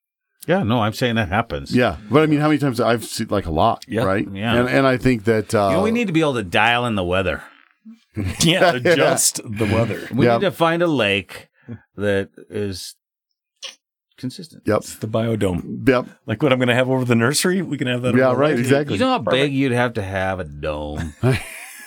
Yeah, 0.48 0.64
no, 0.64 0.80
I'm 0.82 0.94
saying 0.94 1.16
that 1.16 1.28
happens. 1.30 1.76
Yeah, 1.76 1.98
but 2.10 2.24
I 2.24 2.26
mean, 2.26 2.40
how 2.40 2.48
many 2.48 2.58
times 2.60 2.80
I've 2.80 3.04
seen 3.06 3.28
like 3.30 3.46
a 3.46 3.52
lot, 3.52 3.84
Yeah. 3.88 4.04
right? 4.04 4.28
Yeah. 4.32 4.56
and 4.56 4.70
and 4.70 4.88
I 4.88 4.98
think 4.98 5.26
that 5.26 5.54
uh, 5.54 5.68
You 5.72 5.78
know, 5.78 5.84
we 5.84 5.92
need 5.92 6.08
to 6.08 6.14
be 6.14 6.22
able 6.22 6.36
to 6.36 6.44
dial 6.44 6.86
in 6.86 6.96
the 6.96 7.04
weather. 7.04 7.44
Yeah, 8.40 8.74
adjust 8.76 9.42
the 9.44 9.66
weather. 9.66 10.08
We 10.12 10.26
Yeah. 10.26 10.36
need 10.38 10.42
to 10.46 10.52
find 10.52 10.82
a 10.82 10.88
lake 10.88 11.50
that 11.96 12.30
is 12.50 12.96
consistent. 14.18 14.64
Yep, 14.66 14.78
It's 14.78 14.96
the 14.96 15.08
biodome. 15.08 15.88
yep, 15.88 16.08
Like 16.26 16.42
what 16.42 16.52
I'm 16.52 16.58
going 16.58 16.70
to 16.70 16.74
have 16.76 16.90
over 16.90 17.06
the 17.06 17.16
nursery, 17.16 17.62
we 17.62 17.78
can 17.78 17.88
have 17.88 18.02
that. 18.02 18.16
Yeah, 18.16 18.30
over 18.30 18.40
right, 18.42 18.52
lake. 18.56 18.60
exactly. 18.60 18.96
You 18.96 19.02
know 19.02 19.10
how 19.10 19.20
big 19.20 19.54
you'd 19.54 19.72
have 19.74 19.94
to 19.96 20.02
have 20.02 20.40
a 20.40 20.46
dome? 20.46 21.14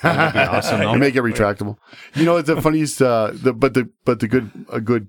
That'd 0.02 0.32
be 0.34 0.38
awesome. 0.38 0.80
though. 0.80 0.94
make 1.06 1.14
it 1.16 1.22
retractable. 1.22 1.76
You 2.14 2.24
know, 2.24 2.36
it's 2.36 2.46
the 2.46 2.60
funniest. 2.62 3.02
Uh, 3.02 3.32
the 3.34 3.52
but 3.52 3.74
the 3.74 3.90
but 4.04 4.20
the 4.20 4.28
good 4.28 4.50
a 4.72 4.80
good 4.80 5.08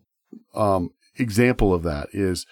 um, 0.56 0.90
example 1.18 1.74
of 1.74 1.84
that 1.84 2.08
is 2.14 2.46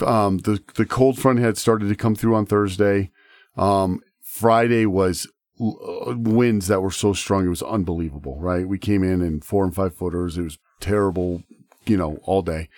um, 0.00 0.38
the 0.38 0.62
the 0.74 0.86
cold 0.86 1.18
front 1.18 1.38
had 1.38 1.56
started 1.56 1.88
to 1.88 1.94
come 1.94 2.14
through 2.14 2.34
on 2.34 2.46
Thursday. 2.46 3.10
Um, 3.56 4.00
Friday 4.22 4.86
was 4.86 5.28
uh, 5.60 6.14
winds 6.16 6.66
that 6.68 6.80
were 6.80 6.90
so 6.90 7.12
strong 7.12 7.46
it 7.46 7.50
was 7.50 7.62
unbelievable. 7.62 8.38
Right, 8.40 8.66
we 8.66 8.78
came 8.78 9.02
in 9.02 9.22
in 9.22 9.40
four 9.40 9.64
and 9.64 9.74
five 9.74 9.94
footers. 9.94 10.38
It 10.38 10.42
was 10.42 10.58
terrible. 10.80 11.42
You 11.86 11.98
know, 11.98 12.18
all 12.22 12.40
day. 12.40 12.70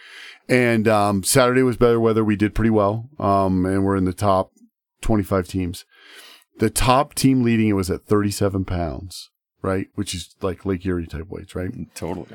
And 0.49 0.88
um, 0.88 1.23
Saturday 1.23 1.62
was 1.62 1.76
better 1.76 2.00
weather. 2.00 2.25
We 2.25 2.35
did 2.35 2.56
pretty 2.56 2.70
well, 2.70 3.09
um, 3.20 3.64
and 3.64 3.85
we're 3.85 3.97
in 3.97 4.04
the 4.04 4.12
top 4.12 4.50
twenty-five 5.00 5.47
teams. 5.47 5.85
The 6.59 6.70
top 6.70 7.14
team 7.14 7.42
leading 7.42 7.68
it 7.68 7.75
was 7.75 7.90
at 7.90 8.06
37 8.06 8.64
pounds, 8.64 9.30
right? 9.61 9.88
Which 9.94 10.14
is 10.14 10.35
like 10.40 10.64
Lake 10.64 10.87
Erie 10.87 11.06
type 11.06 11.28
weights, 11.28 11.54
right? 11.54 11.70
Totally. 11.94 12.28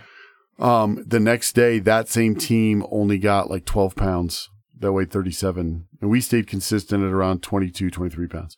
Um, 0.60 1.04
the 1.08 1.20
next 1.20 1.54
day, 1.54 1.80
that 1.80 2.08
same 2.08 2.36
team 2.36 2.86
only 2.92 3.18
got 3.18 3.50
like 3.50 3.66
12 3.66 3.96
pounds 3.96 4.51
that 4.82 4.92
weighed 4.92 5.12
37. 5.12 5.88
And 6.02 6.10
we 6.10 6.22
stayed 6.22 6.48
consistent 6.48 7.04
at 7.04 7.12
around 7.12 7.42
22, 7.42 7.90
23 7.90 8.28
pounds. 8.28 8.58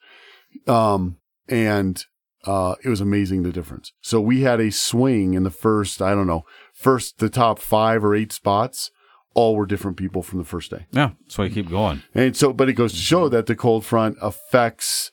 Um, 0.68 1.18
and, 1.48 2.04
uh, 2.46 2.76
it 2.84 2.90
was 2.90 3.02
amazing 3.02 3.44
the 3.44 3.52
difference. 3.52 3.94
So 4.02 4.20
we 4.20 4.42
had 4.42 4.60
a 4.60 4.72
swing 4.72 5.34
in 5.34 5.44
the 5.44 5.50
first, 5.50 6.02
I 6.02 6.14
don't 6.14 6.28
know, 6.28 6.44
first, 6.74 7.20
the 7.20 7.30
top 7.30 7.60
five 7.60 8.04
or 8.04 8.14
eight 8.16 8.34
spots, 8.34 8.92
all 9.34 9.56
were 9.56 9.66
different 9.66 9.98
people 9.98 10.22
from 10.22 10.40
the 10.40 10.46
first 10.46 10.70
day. 10.70 10.86
Yeah, 10.92 11.12
that's 11.22 11.38
why 11.38 11.46
you 11.46 11.52
keep 11.52 11.70
going. 11.70 12.04
And 12.14 12.36
so, 12.36 12.54
but 12.54 12.70
it 12.70 12.74
goes 12.74 12.94
to 12.94 13.00
show 13.00 13.30
that 13.30 13.46
the 13.46 13.56
cold 13.56 13.86
front 13.86 14.18
affects 14.22 15.12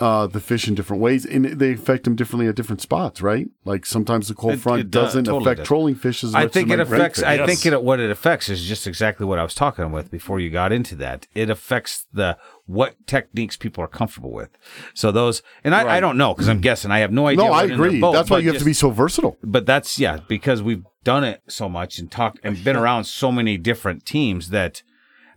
uh, 0.00 0.26
the 0.26 0.40
fish 0.40 0.66
in 0.66 0.74
different 0.74 1.02
ways, 1.02 1.26
and 1.26 1.44
they 1.44 1.72
affect 1.72 2.04
them 2.04 2.16
differently 2.16 2.48
at 2.48 2.54
different 2.54 2.80
spots, 2.80 3.20
right? 3.20 3.46
Like 3.64 3.84
sometimes 3.84 4.28
the 4.28 4.34
cold 4.34 4.54
It- 4.54 4.60
front 4.60 4.80
it 4.80 4.90
does- 4.90 5.08
doesn't 5.08 5.24
totally 5.26 5.44
affect 5.44 5.58
does. 5.58 5.66
trolling 5.68 5.94
fish 5.94 6.24
as 6.24 6.32
much 6.32 6.42
I 6.44 6.48
think 6.48 6.70
as 6.70 6.74
it 6.74 6.80
affects. 6.80 7.22
I 7.22 7.34
yes. 7.34 7.46
think 7.46 7.66
it, 7.72 7.82
what 7.82 8.00
it 8.00 8.10
affects 8.10 8.48
is 8.48 8.64
just 8.64 8.86
exactly 8.86 9.26
what 9.26 9.38
I 9.38 9.42
was 9.42 9.54
talking 9.54 9.92
with 9.92 10.10
before 10.10 10.40
you 10.40 10.48
got 10.50 10.72
into 10.72 10.94
that. 10.96 11.26
It 11.34 11.50
affects 11.50 12.06
the 12.12 12.38
what 12.66 12.94
techniques 13.06 13.56
people 13.56 13.84
are 13.84 13.88
comfortable 13.88 14.32
with. 14.32 14.48
So 14.94 15.12
those, 15.12 15.42
and 15.64 15.74
I, 15.74 15.96
I 15.96 16.00
don't 16.00 16.16
know 16.16 16.32
because 16.34 16.48
I'm 16.48 16.60
guessing. 16.60 16.90
I 16.90 17.00
have 17.00 17.12
no 17.12 17.26
idea. 17.26 17.44
no, 17.44 17.52
I 17.52 17.62
what 17.62 17.70
in 17.70 17.78
their 17.78 17.86
agree. 17.86 18.00
boat, 18.00 18.12
That's 18.12 18.30
why 18.30 18.38
you 18.38 18.48
have 18.50 18.58
to 18.58 18.64
be 18.64 18.72
so 18.72 18.90
versatile. 18.90 19.36
But 19.42 19.66
that's 19.66 19.98
yeah, 19.98 20.18
because 20.28 20.62
we've 20.62 20.84
done 21.04 21.24
it 21.24 21.42
so 21.48 21.68
much 21.68 21.98
and 21.98 22.10
talked 22.10 22.38
and 22.42 22.62
been 22.64 22.76
around 22.76 23.04
so 23.04 23.30
many 23.30 23.56
different 23.58 24.06
teams 24.06 24.50
that 24.50 24.82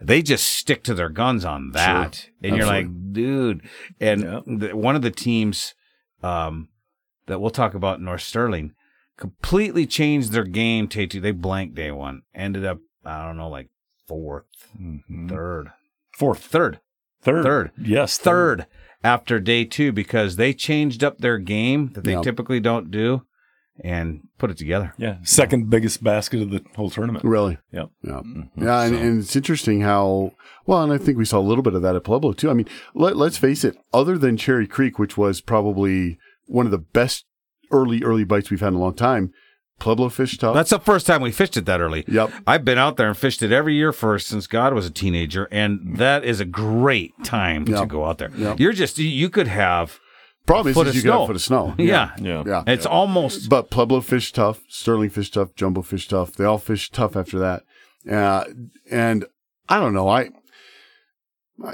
they 0.08 0.22
just 0.22 0.46
stick 0.48 0.84
to 0.84 0.94
their 0.94 1.10
guns 1.10 1.46
on 1.46 1.72
that. 1.72 2.30
And 2.42 2.56
you're 2.58 2.66
like, 2.66 2.88
dude. 3.14 3.62
And 4.00 4.22
Yeah. 4.24 4.40
the, 4.46 4.76
one 4.76 4.96
of 4.96 5.02
the 5.02 5.12
teams 5.12 5.74
um, 6.22 6.70
that 7.28 7.40
we'll 7.42 7.50
talk 7.52 7.74
about, 7.74 8.02
North 8.02 8.22
Sterling, 8.22 8.74
completely 9.18 9.86
changed 9.86 10.32
their 10.32 10.44
game. 10.46 10.88
Tay2, 10.88 11.22
they 11.22 11.32
blanked 11.32 11.76
day 11.76 11.92
one. 11.92 12.22
Ended 12.34 12.66
up, 12.66 12.80
I 13.06 13.26
don't 13.26 13.38
know, 13.38 13.50
like 13.50 13.70
fourth, 14.08 14.46
Mhm. 14.80 15.30
third, 15.30 15.72
Fourth, 16.18 16.40
third, 16.40 16.80
third, 17.22 17.44
Third. 17.44 17.72
Yes, 17.82 18.18
third 18.18 18.68
after 19.04 19.40
day 19.40 19.66
two 19.66 19.92
because 19.92 20.36
they 20.36 20.54
changed 20.54 21.04
up 21.04 21.18
their 21.18 21.38
game 21.40 21.90
that 21.94 22.04
they 22.04 22.12
Yep. 22.14 22.24
typically 22.24 22.60
don't 22.60 22.92
do. 22.92 23.26
And 23.84 24.22
put 24.38 24.52
it 24.52 24.58
together. 24.58 24.94
Yeah, 24.98 25.18
second 25.24 25.70
biggest 25.70 26.04
basket 26.04 26.42
of 26.42 26.52
the 26.52 26.64
whole 26.76 26.90
tournament. 26.90 27.26
Really? 27.26 27.58
Yep. 27.72 27.90
Yeah. 28.04 28.12
Yeah. 28.12 28.18
Mm-hmm. 28.22 28.68
And, 28.68 28.96
and 28.96 29.20
it's 29.22 29.36
interesting 29.36 29.82
how, 29.82 30.32
well, 30.66 30.84
and 30.84 30.94
I 30.94 30.98
think 30.98 31.18
we 31.18 31.26
saw 31.26 31.40
a 31.40 31.42
little 31.42 31.64
bit 31.64 31.74
of 31.74 31.82
that 31.82 31.96
at 31.96 32.04
Pueblo 32.04 32.34
too. 32.34 32.50
I 32.50 32.54
mean, 32.54 32.68
let, 32.94 33.18
let's 33.18 33.38
face 33.38 33.64
it, 33.64 33.76
other 33.94 34.18
than 34.18 34.38
Cherry 34.38 34.68
Creek, 34.68 35.00
which 35.00 35.18
was 35.18 35.42
probably 35.42 36.20
one 36.46 36.66
of 36.66 36.72
the 36.72 36.78
best 36.78 37.26
early, 37.72 38.04
early 38.04 38.24
bites 38.24 38.52
we've 38.52 38.60
had 38.62 38.70
in 38.70 38.74
a 38.76 38.80
long 38.80 38.94
time, 38.94 39.34
Pueblo 39.80 40.08
fish 40.10 40.38
tough. 40.38 40.54
That's 40.54 40.70
the 40.70 40.80
first 40.80 41.08
time 41.08 41.22
we 41.22 41.32
fished 41.32 41.58
it 41.58 41.66
that 41.66 41.82
early. 41.82 42.06
Yep. 42.08 42.32
I've 42.46 42.64
been 42.64 42.78
out 42.78 42.96
there 42.98 43.08
and 43.08 43.18
fished 43.18 43.42
it 43.42 43.52
every 43.52 43.74
year 43.74 43.92
for 43.92 44.20
since 44.20 44.46
God 44.46 44.74
was 44.74 44.86
a 44.86 44.92
teenager, 44.92 45.48
and 45.52 45.98
that 45.98 46.24
is 46.24 46.40
a 46.40 46.46
great 46.46 47.12
time 47.24 47.66
to 47.66 47.86
go 47.88 48.06
out 48.06 48.20
there. 48.20 48.30
Yep. 48.38 48.60
You're 48.60 48.72
just 48.74 49.00
you- 49.00 49.10
you 49.10 49.30
could 49.32 49.48
have 49.48 50.00
Problem 50.46 50.68
is, 50.72 50.76
foot 50.76 50.88
is 50.88 50.92
of 50.92 50.96
you 50.98 51.02
get 51.04 51.10
snow. 51.10 51.24
a 51.24 51.28
foot 51.28 51.36
of 51.36 51.42
snow. 51.42 51.76
yeah, 51.78 52.12
Yeah. 52.20 52.44
Yeah. 52.46 52.64
It's 52.68 52.86
almost 52.86 53.50
But 53.50 53.70
Pueblo 53.70 54.02
fish 54.02 54.32
tough, 54.34 54.62
Sterling 54.68 55.10
fish 55.10 55.32
tough, 55.32 55.56
Jumbo 55.56 55.82
fish 55.82 56.08
tough. 56.08 56.34
They 56.34 56.44
all 56.46 56.58
fish 56.58 56.90
tough 56.92 57.16
after 57.16 57.40
that. 57.40 57.64
Uh, 58.10 58.44
and 58.92 59.26
I 59.70 59.80
don't 59.80 59.94
know. 59.94 60.10
I, 60.10 60.30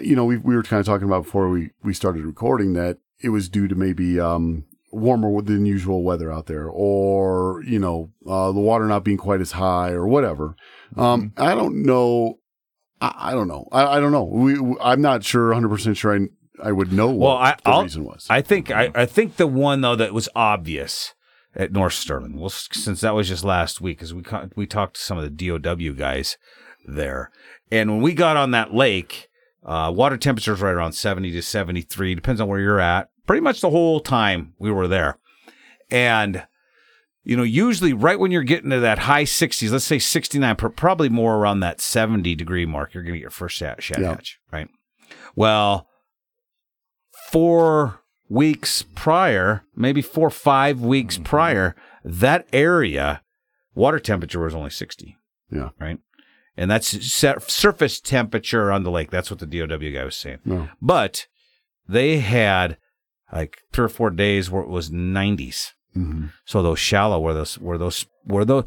you 0.02 0.16
know, 0.16 0.26
we 0.26 0.38
we 0.38 0.56
were 0.56 0.64
kind 0.64 0.80
of 0.80 0.86
talking 0.86 1.08
about 1.08 1.24
before 1.24 1.50
we 1.50 1.72
we 1.84 1.94
started 1.94 2.26
recording 2.26 2.74
that 2.74 2.98
it 3.22 3.30
was 3.30 3.50
due 3.50 3.68
to 3.68 3.76
maybe 3.76 4.20
um, 4.20 4.66
warmer 4.92 5.42
than 5.42 5.66
usual 5.66 6.04
weather 6.04 6.32
out 6.32 6.46
there, 6.46 6.68
or 6.70 7.64
you 7.66 7.80
know, 7.80 8.12
uh, 8.28 8.52
the 8.52 8.60
water 8.60 8.86
not 8.86 9.04
being 9.04 9.18
quite 9.18 9.42
as 9.42 9.54
high, 9.54 9.92
or 9.92 10.08
whatever. 10.08 10.56
Um, 10.96 11.34
I 11.38 11.56
don't 11.56 11.82
know. 11.84 12.36
I, 13.02 13.14
I 13.18 13.32
don't 13.32 13.48
know. 13.48 13.68
I, 13.72 13.98
I 13.98 14.00
don't 14.00 14.12
know. 14.12 14.26
We, 14.26 14.60
we- 14.60 14.78
I'm 14.82 15.02
not 15.02 15.24
sure. 15.24 15.48
100 15.48 15.70
percent 15.70 15.98
sure. 15.98 16.16
I 16.16 16.28
I 16.64 16.72
would 16.72 16.92
know 16.92 17.08
Well, 17.08 17.36
what 17.36 17.42
I- 17.42 17.56
the 17.64 17.70
I'll- 17.70 17.84
reason 17.84 18.04
was. 18.06 18.26
I 18.30 18.42
think 18.42 18.72
I, 18.72 18.92
I 18.96 19.06
think 19.06 19.38
the 19.38 19.48
one 19.48 19.82
though 19.82 19.96
that 19.96 20.14
was 20.14 20.30
obvious 20.36 21.14
at 21.56 21.72
North 21.72 21.94
Sterling. 21.94 22.38
Well, 22.40 22.50
since 22.50 23.02
that 23.02 23.16
was 23.16 23.28
just 23.28 23.44
last 23.44 23.82
week, 23.82 23.98
because 23.98 24.14
we 24.14 24.24
we 24.56 24.66
talked 24.68 24.96
to 24.96 25.02
some 25.02 25.18
of 25.18 25.24
the 25.24 25.30
DOW 25.60 25.94
guys 25.94 26.38
there, 26.86 27.32
and 27.72 27.90
when 27.92 28.02
we 28.02 28.14
got 28.14 28.38
on 28.38 28.52
that 28.52 28.74
lake, 28.74 29.30
uh, 29.66 29.92
water 29.96 30.18
temperature 30.18 30.54
is 30.54 30.62
right 30.62 30.74
around 30.74 30.94
seventy 30.94 31.32
to 31.32 31.42
seventy 31.42 31.82
three, 31.82 32.16
depends 32.16 32.40
on 32.42 32.48
where 32.48 32.60
you're 32.60 32.80
at. 32.80 33.10
Pretty 33.26 33.42
much 33.42 33.62
the 33.62 33.70
whole 33.70 34.00
time 34.00 34.54
we 34.60 34.72
were 34.72 34.88
there, 34.88 35.18
and 35.92 36.46
you 37.24 37.36
know, 37.38 37.44
usually 37.44 37.94
right 37.94 38.20
when 38.20 38.32
you're 38.32 38.42
getting 38.44 38.72
to 38.72 38.80
that 38.80 39.00
high 39.00 39.24
60s, 39.26 39.70
let's 39.72 39.84
say 39.86 40.00
69, 40.00 40.56
probably 40.56 41.10
more 41.10 41.36
around 41.36 41.60
that 41.60 41.80
70 41.82 42.34
degree 42.34 42.66
mark, 42.66 42.94
you're 42.94 43.04
going 43.04 43.14
to 43.14 43.18
get 43.20 43.22
your 43.24 43.30
first 43.30 43.58
shad, 43.58 43.84
shad 43.84 44.00
Yeah. 44.00 44.10
hatch, 44.16 44.40
right? 44.52 44.68
Well, 45.36 45.88
four 47.32 48.00
weeks 48.30 48.84
prior, 48.96 49.64
maybe 49.76 50.02
four 50.02 50.28
or 50.28 50.32
five 50.32 50.82
weeks 50.82 51.16
Mm-hmm. 51.16 51.24
prior, 51.24 51.76
that 52.04 52.48
area, 52.54 53.22
water 53.76 54.00
temperature 54.00 54.40
was 54.40 54.56
only 54.56 54.70
60, 54.70 55.18
yeah. 55.52 55.70
right? 55.80 56.00
And 56.58 56.70
that's 56.70 56.88
sur- 57.12 57.40
surface 57.42 58.00
temperature 58.00 58.72
on 58.72 58.84
the 58.84 58.92
lake. 58.92 59.10
That's 59.12 59.32
what 59.32 59.40
the 59.40 59.46
DOW 59.46 59.78
guy 59.78 60.04
was 60.04 60.16
saying. 60.16 60.40
No. 60.46 60.70
But 60.82 61.28
they 61.88 62.20
had 62.20 62.78
like 63.32 63.58
three 63.72 63.86
or 63.86 63.90
four 63.90 64.10
days 64.10 64.50
where 64.52 64.64
it 64.64 64.70
was 64.70 64.90
90s. 64.90 65.72
hmm 65.94 66.28
So 66.46 66.62
those 66.62 66.80
shallow 66.80 67.20
where 67.20 67.34
those 67.34 67.56
where 67.60 67.78
those 67.78 68.06
where 68.24 68.46
those 68.46 68.66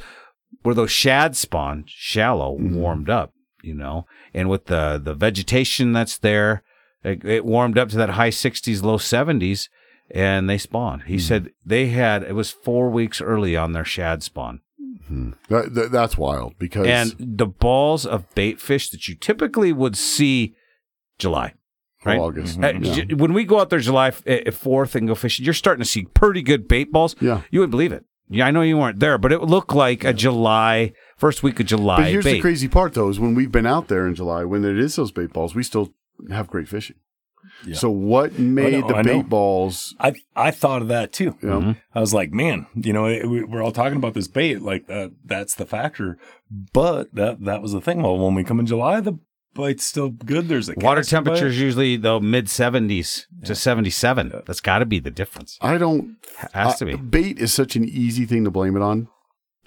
where 0.62 0.74
those 0.74 0.90
shad 0.90 1.36
spawn 1.36 1.84
shallow 1.86 2.56
Mhm. 2.58 2.72
warmed 2.76 3.10
up, 3.10 3.32
you 3.62 3.74
know, 3.74 4.06
and 4.34 4.48
with 4.48 4.66
the 4.66 5.00
the 5.02 5.14
vegetation 5.14 5.92
that's 5.92 6.18
there, 6.18 6.62
it, 7.04 7.24
it 7.24 7.44
warmed 7.44 7.78
up 7.78 7.88
to 7.90 7.96
that 7.96 8.10
high 8.10 8.30
60s, 8.30 8.82
low 8.82 8.96
70s, 8.98 9.68
and 10.10 10.48
they 10.48 10.58
spawned. 10.58 11.02
He 11.04 11.18
said 11.18 11.50
they 11.64 11.88
had 11.88 12.22
it 12.22 12.34
was 12.34 12.50
four 12.50 12.90
weeks 12.90 13.20
early 13.20 13.56
on 13.56 13.72
their 13.72 13.84
shad 13.84 14.22
spawn, 14.22 14.60
That, 15.48 15.74
that, 15.74 15.92
that's 15.92 16.18
wild 16.18 16.58
because 16.58 16.86
and 16.86 17.14
the 17.18 17.46
balls 17.46 18.04
of 18.06 18.32
bait 18.34 18.60
fish 18.60 18.90
that 18.90 19.08
you 19.08 19.14
typically 19.14 19.72
would 19.72 19.96
see 19.96 20.54
July. 21.18 21.54
Right? 22.04 22.18
August. 22.18 22.58
Uh, 22.62 22.72
Yeah. 22.80 23.04
When 23.14 23.32
we 23.32 23.44
go 23.44 23.60
out 23.60 23.70
there 23.70 23.78
July 23.78 24.08
uh, 24.08 24.50
4th 24.50 24.96
and 24.96 25.06
go 25.06 25.14
fishing, 25.14 25.44
you're 25.44 25.54
starting 25.54 25.82
to 25.84 25.88
see 25.88 26.04
pretty 26.04 26.42
good 26.42 26.66
bait 26.66 26.90
balls. 26.90 27.14
Yeah. 27.20 27.42
You 27.50 27.60
wouldn't 27.60 27.70
believe 27.70 27.92
it. 27.92 28.04
Yeah, 28.28 28.46
I 28.46 28.50
know 28.50 28.62
you 28.62 28.76
weren't 28.78 28.98
there, 28.98 29.18
but 29.18 29.30
it 29.30 29.42
looked 29.42 29.74
like 29.74 30.04
a 30.04 30.12
July, 30.12 30.94
first 31.16 31.42
week 31.42 31.60
of 31.60 31.66
July 31.66 31.96
But 31.98 32.06
here's 32.06 32.24
bait. 32.24 32.32
the 32.34 32.40
crazy 32.40 32.66
part, 32.66 32.94
though, 32.94 33.08
is 33.10 33.20
when 33.20 33.34
we've 33.34 33.52
been 33.52 33.66
out 33.66 33.88
there 33.88 34.06
in 34.06 34.14
July, 34.14 34.44
when 34.44 34.64
it 34.64 34.78
is 34.78 34.96
those 34.96 35.12
bait 35.12 35.32
balls, 35.32 35.54
we 35.54 35.62
still 35.62 35.92
have 36.30 36.48
great 36.48 36.68
fishing. 36.68 36.96
Yeah. 37.66 37.74
So 37.74 37.90
what 37.90 38.38
made 38.38 38.80
know, 38.80 38.88
the 38.88 38.96
I 38.96 39.02
bait 39.02 39.16
know. 39.18 39.22
balls? 39.24 39.94
I 39.98 40.14
I 40.36 40.50
thought 40.50 40.82
of 40.82 40.88
that 40.88 41.12
too. 41.12 41.36
You 41.42 41.48
know, 41.48 41.74
I 41.94 42.00
was 42.00 42.14
like, 42.14 42.32
man, 42.32 42.66
you 42.74 42.92
know, 42.92 43.04
we, 43.04 43.42
we're 43.42 43.62
all 43.62 43.72
talking 43.72 43.98
about 43.98 44.14
this 44.14 44.28
bait, 44.28 44.62
like 44.62 44.86
that. 44.86 45.12
That's 45.24 45.54
the 45.54 45.66
factor. 45.66 46.18
But 46.72 47.14
that 47.14 47.44
that 47.44 47.62
was 47.62 47.72
the 47.72 47.80
thing. 47.80 48.02
Well, 48.02 48.18
when 48.18 48.34
we 48.34 48.44
come 48.44 48.60
in 48.60 48.66
July, 48.66 49.00
the 49.00 49.18
bite's 49.54 49.84
still 49.84 50.10
good. 50.10 50.48
There's 50.48 50.68
a 50.68 50.74
Water 50.76 51.02
temperature 51.02 51.48
is 51.48 51.60
usually 51.60 51.96
though 51.96 52.20
mid 52.20 52.46
70s 52.46 53.26
to 53.44 53.54
77. 53.54 54.42
That's 54.46 54.60
got 54.60 54.78
to 54.78 54.86
be 54.86 55.00
the 55.00 55.10
difference. 55.10 55.58
I 55.60 55.78
don't. 55.78 56.16
Has 56.52 56.78
to 56.78 56.84
uh, 56.84 56.96
be. 56.96 57.02
Bait 57.02 57.38
is 57.38 57.52
such 57.52 57.76
an 57.76 57.84
easy 57.84 58.24
thing 58.24 58.44
to 58.44 58.50
blame 58.50 58.76
it 58.76 58.82
on 58.82 59.08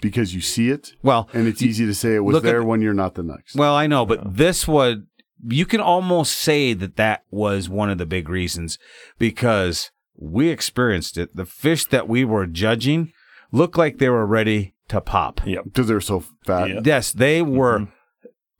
because 0.00 0.34
you 0.34 0.40
see 0.40 0.70
it, 0.70 0.92
Well, 1.02 1.28
and 1.32 1.48
it's 1.48 1.62
easy 1.62 1.86
to 1.86 1.94
say 1.94 2.14
it 2.14 2.20
was 2.20 2.34
Look 2.34 2.44
at 2.44 2.48
there 2.48 2.62
when 2.62 2.82
you're 2.82 2.94
not 2.94 3.14
the 3.14 3.22
next. 3.22 3.54
Well, 3.54 3.74
I 3.74 3.86
know, 3.86 4.04
but 4.04 4.36
this 4.36 4.68
would 4.68 5.06
you 5.46 5.66
can 5.66 5.80
almost 5.80 6.38
say 6.38 6.72
that 6.72 6.96
that 6.96 7.24
was 7.30 7.68
one 7.68 7.90
of 7.90 7.98
the 7.98 8.06
big 8.06 8.28
reasons 8.28 8.78
because 9.18 9.90
we 10.16 10.48
experienced 10.48 11.18
it. 11.18 11.36
The 11.36 11.44
fish 11.44 11.84
that 11.86 12.08
we 12.08 12.24
were 12.24 12.46
judging 12.46 13.12
looked 13.52 13.76
like 13.76 13.98
they 13.98 14.08
were 14.08 14.26
ready 14.26 14.74
to 14.88 15.00
pop. 15.00 15.40
Yep. 15.44 15.64
because 15.64 15.88
they're 15.88 16.00
so 16.00 16.24
fat. 16.44 16.68
Yeah. 16.68 16.80
Yes, 16.84 17.12
they 17.12 17.40
mm-hmm. 17.40 17.56
were. 17.56 17.88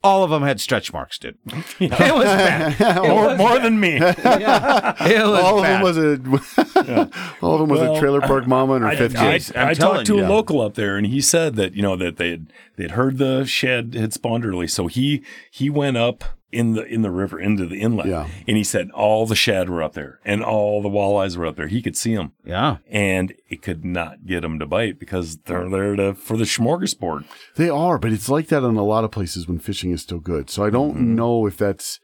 All 0.03 0.23
of 0.23 0.29
them 0.29 0.43
had 0.43 0.61
stretch 0.61 0.93
marks, 0.93 1.17
dude. 1.17 1.37
It 1.79 1.89
was 1.89 2.25
bad. 2.25 2.79
More, 3.07 3.35
more 3.35 3.59
than 3.59 3.79
me. 3.79 3.97
It 3.97 4.03
was 4.03 5.39
all 5.39 5.61
bad. 5.61 5.83
of 5.83 5.95
them 5.95 6.31
was 6.31 6.57
a 6.77 7.09
all 7.41 7.55
of 7.55 7.59
them 7.61 7.69
was 7.69 7.81
Well, 7.81 7.95
a 7.95 7.99
trailer 7.99 8.21
park 8.21 8.47
mama 8.47 8.75
in 8.75 8.83
her 8.83 8.89
I, 8.89 8.95
fifth 8.95 9.17
I, 9.17 9.39
kid. 9.39 9.57
I'm 9.57 9.67
I 9.69 9.73
talked 9.73 10.05
to 10.07 10.17
you. 10.17 10.25
a 10.25 10.27
local 10.27 10.61
up 10.61 10.75
there, 10.75 10.97
and 10.97 11.07
he 11.07 11.19
said 11.19 11.55
that 11.55 11.73
you 11.73 11.81
know 11.81 11.95
that 11.95 12.17
they 12.17 12.29
had 12.29 12.53
they'd 12.75 12.91
heard 12.91 13.17
the 13.17 13.45
shad 13.45 13.95
had 13.95 14.13
spawned 14.13 14.45
early, 14.45 14.67
so 14.67 14.85
he 14.85 15.23
he 15.49 15.69
went 15.69 15.97
up 15.97 16.36
in 16.51 16.73
the 16.73 16.83
in 16.85 17.01
the 17.01 17.11
river 17.11 17.39
into 17.39 17.65
the 17.65 17.81
inlet, 17.81 18.05
Yeah. 18.07 18.27
and 18.47 18.55
he 18.57 18.63
said 18.63 18.89
all 18.91 19.25
the 19.25 19.35
shad 19.35 19.69
were 19.69 19.83
up 19.83 19.93
there 19.93 20.19
and 20.23 20.43
all 20.43 20.81
the 20.81 20.89
walleyes 20.89 21.35
were 21.35 21.45
up 21.45 21.57
there. 21.57 21.67
He 21.67 21.81
could 21.81 21.97
see 21.97 22.15
them, 22.15 22.31
yeah. 22.45 22.77
and 22.89 23.33
it 23.49 23.61
could 23.61 23.83
not 23.83 24.25
get 24.25 24.41
them 24.41 24.57
to 24.59 24.65
bite 24.65 24.97
because 24.99 25.37
they're 25.39 25.69
there 25.69 25.95
to 25.97 26.13
for 26.13 26.37
the 26.37 26.45
smorgasbord. 26.45 27.25
They 27.55 27.69
are, 27.69 27.97
but 27.97 28.13
it's 28.13 28.29
like 28.29 28.47
that 28.47 28.63
in 28.63 28.77
a 28.77 28.85
lot 28.85 29.03
of 29.03 29.11
places 29.11 29.47
when 29.47 29.59
fishing 29.59 29.91
is 29.91 30.01
still 30.01 30.19
good. 30.19 30.49
So 30.49 30.63
I 30.63 30.69
don't 30.69 30.95
Mm-hmm. 30.95 31.15
know 31.15 31.45
if 31.47 31.57
that's 31.57 31.99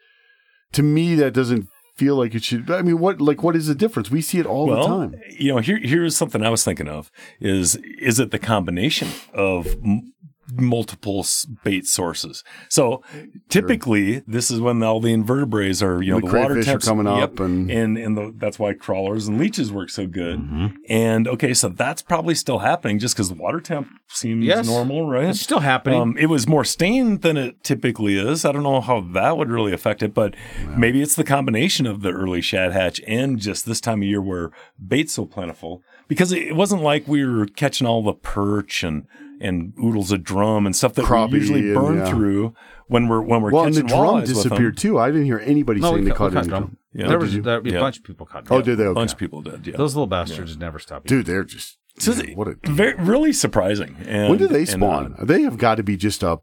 to 0.73 0.83
me 0.83 1.15
that 1.15 1.33
doesn't 1.33 1.67
feel 1.95 2.15
like 2.15 2.33
it 2.35 2.43
should. 2.43 2.69
I 2.71 2.81
mean, 2.81 2.99
what 2.99 3.21
like 3.21 3.43
what 3.43 3.55
is 3.55 3.67
the 3.67 3.75
difference? 3.75 4.11
We 4.11 4.21
see 4.21 4.39
it 4.39 4.45
all 4.45 4.65
the 4.65 4.73
well, 4.73 4.87
time. 4.87 5.15
you 5.29 5.53
know, 5.53 5.59
here 5.59 5.77
here's 5.77 6.17
something 6.17 6.43
I 6.43 6.49
was 6.49 6.63
thinking 6.65 6.87
of: 6.89 7.11
is 7.39 7.75
is 7.99 8.19
it 8.19 8.31
the 8.31 8.39
combination 8.39 9.07
of 9.33 9.67
m- 9.85 10.11
multiple 10.59 11.25
bait 11.63 11.85
sources? 11.85 12.43
So 12.69 13.01
typically, 13.49 14.19
this 14.27 14.49
is 14.51 14.59
when 14.59 14.81
all 14.83 14.99
the 14.99 15.13
invertebrates 15.13 15.81
are, 15.81 16.01
you 16.01 16.11
know, 16.11 16.19
The 16.19 16.27
the, 16.27 16.37
water 16.39 16.53
crayfish 16.55 16.73
are 16.73 16.79
coming 16.79 17.05
yep, 17.07 17.23
up 17.33 17.39
and- 17.39 17.69
and 17.71 17.97
and 17.97 18.17
the, 18.17 18.33
that's 18.37 18.59
why 18.59 18.73
crawlers 18.73 19.27
and 19.27 19.37
leeches 19.39 19.71
work 19.71 19.89
so 19.89 20.07
good. 20.07 20.39
Mm-hmm. 20.39 20.67
And 20.89 21.27
okay, 21.27 21.53
so 21.53 21.69
that's 21.69 22.01
probably 22.01 22.35
still 22.35 22.59
happening 22.59 22.99
just 22.99 23.15
because 23.15 23.29
the 23.29 23.35
water 23.35 23.59
temp 23.59 23.87
seems 24.07 24.45
Yes. 24.45 24.65
normal, 24.67 25.07
right? 25.07 25.29
It's 25.29 25.41
still 25.41 25.59
happening. 25.59 25.99
Um, 26.01 26.17
it 26.17 26.27
was 26.27 26.47
more 26.47 26.63
stained 26.65 27.21
than 27.21 27.37
it 27.37 27.63
typically 27.63 28.17
is. 28.17 28.45
I 28.45 28.51
don't 28.51 28.63
know 28.63 28.81
how 28.81 29.01
that 29.13 29.37
would 29.37 29.49
really 29.49 29.73
affect 29.73 30.03
it, 30.03 30.13
but 30.13 30.35
maybe 30.77 31.01
it's 31.01 31.15
the 31.15 31.23
combination 31.23 31.85
of 31.85 32.01
the 32.01 32.11
early 32.11 32.41
shad 32.41 32.71
hatch 32.71 33.01
and 33.07 33.39
just 33.39 33.65
this 33.65 33.81
time 33.81 34.01
of 34.01 34.07
year 34.07 34.21
where 34.21 34.51
bait's 34.85 35.13
so 35.13 35.25
plentiful. 35.25 35.81
Because 36.07 36.31
it 36.31 36.55
wasn't 36.55 36.81
like 36.81 37.07
we 37.07 37.25
were 37.25 37.45
catching 37.45 37.87
all 37.87 38.03
the 38.03 38.13
perch 38.13 38.83
and 38.83 39.05
and 39.43 39.73
oodles 39.83 40.11
of 40.11 40.23
drum 40.23 40.65
and 40.65 40.75
stuff 40.75 40.93
that 40.93 41.05
Crappie 41.05 41.33
we 41.33 41.39
usually 41.39 41.59
and, 41.59 41.75
burn 41.75 41.97
yeah. 41.97 42.09
through 42.09 42.53
when 42.87 43.07
we're 43.07 43.21
when 43.21 43.41
we're 43.41 43.51
Well, 43.51 43.65
and 43.65 43.75
the 43.75 43.83
drum 43.83 43.99
walleyes 43.99 44.19
with 44.21 44.27
them. 44.29 44.35
disappeared 44.35 44.77
too. 44.77 44.97
I 44.99 45.07
didn't 45.11 45.25
hear 45.25 45.39
anybody 45.39 45.79
no, 45.81 45.91
saying 45.91 46.03
we 46.05 46.09
they 46.09 46.15
caught, 46.15 46.31
caught 46.33 46.37
any 46.39 46.47
drum. 46.47 46.61
drum. 46.63 46.77
Yeah. 46.93 47.07
There 47.07 47.17
Oh, 47.17 47.21
was 47.21 47.29
did 47.31 47.37
you? 47.37 47.41
there, 47.43 47.57
a 47.57 47.79
bunch 47.81 47.97
of 47.97 48.03
people 48.03 48.25
caught 48.25 48.47
Oh, 48.49 48.61
did 48.61 48.77
they? 48.77 48.85
A 48.85 48.93
bunch 48.93 49.11
of 49.13 49.17
people 49.17 49.41
did, 49.41 49.67
yeah. 49.67 49.77
Those 49.77 49.95
little 49.95 50.07
bastards 50.07 50.57
never 50.57 50.79
stop. 50.79 51.05
Dude, 51.05 51.25
they're 51.25 51.43
just 51.43 51.77
So 51.99 52.13
man, 52.15 52.35
what 52.35 52.47
a 52.47 52.55
very 52.65 52.93
really 52.95 53.33
surprising. 53.33 53.95
And, 54.07 54.29
when 54.29 54.39
do 54.39 54.47
they 54.47 54.59
and, 54.61 54.69
spawn? 54.69 55.15
uh, 55.19 55.25
they 55.25 55.41
have 55.41 55.57
got 55.57 55.75
to 55.75 55.83
be 55.83 55.97
just 55.97 56.23
a. 56.23 56.39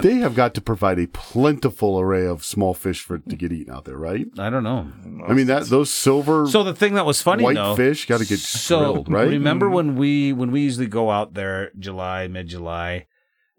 They 0.00 0.16
have 0.16 0.34
got 0.34 0.54
to 0.54 0.60
provide 0.60 0.98
a 0.98 1.06
plentiful 1.08 1.98
array 1.98 2.26
of 2.26 2.44
small 2.44 2.74
fish 2.74 3.02
for 3.02 3.18
to 3.18 3.36
get 3.36 3.52
eaten 3.52 3.72
out 3.72 3.84
there, 3.84 3.96
right? 3.96 4.26
I 4.38 4.50
don't 4.50 4.62
know. 4.62 4.90
I 5.26 5.32
mean 5.34 5.46
that 5.48 5.66
those 5.66 5.92
silver 5.92 6.46
So 6.46 6.62
the 6.62 6.74
thing 6.74 6.94
that 6.94 7.06
was 7.06 7.20
funny 7.22 7.42
white 7.44 7.54
though, 7.56 7.74
fish 7.76 8.06
got 8.06 8.20
to 8.20 8.26
get 8.26 8.38
so 8.38 8.78
grilled, 8.92 9.12
right? 9.12 9.28
remember 9.28 9.68
when 9.68 9.96
we 9.96 10.32
when 10.32 10.50
we 10.50 10.60
usually 10.62 10.86
go 10.86 11.10
out 11.10 11.34
there 11.34 11.70
July 11.78 12.28
mid 12.28 12.48
July 12.48 13.06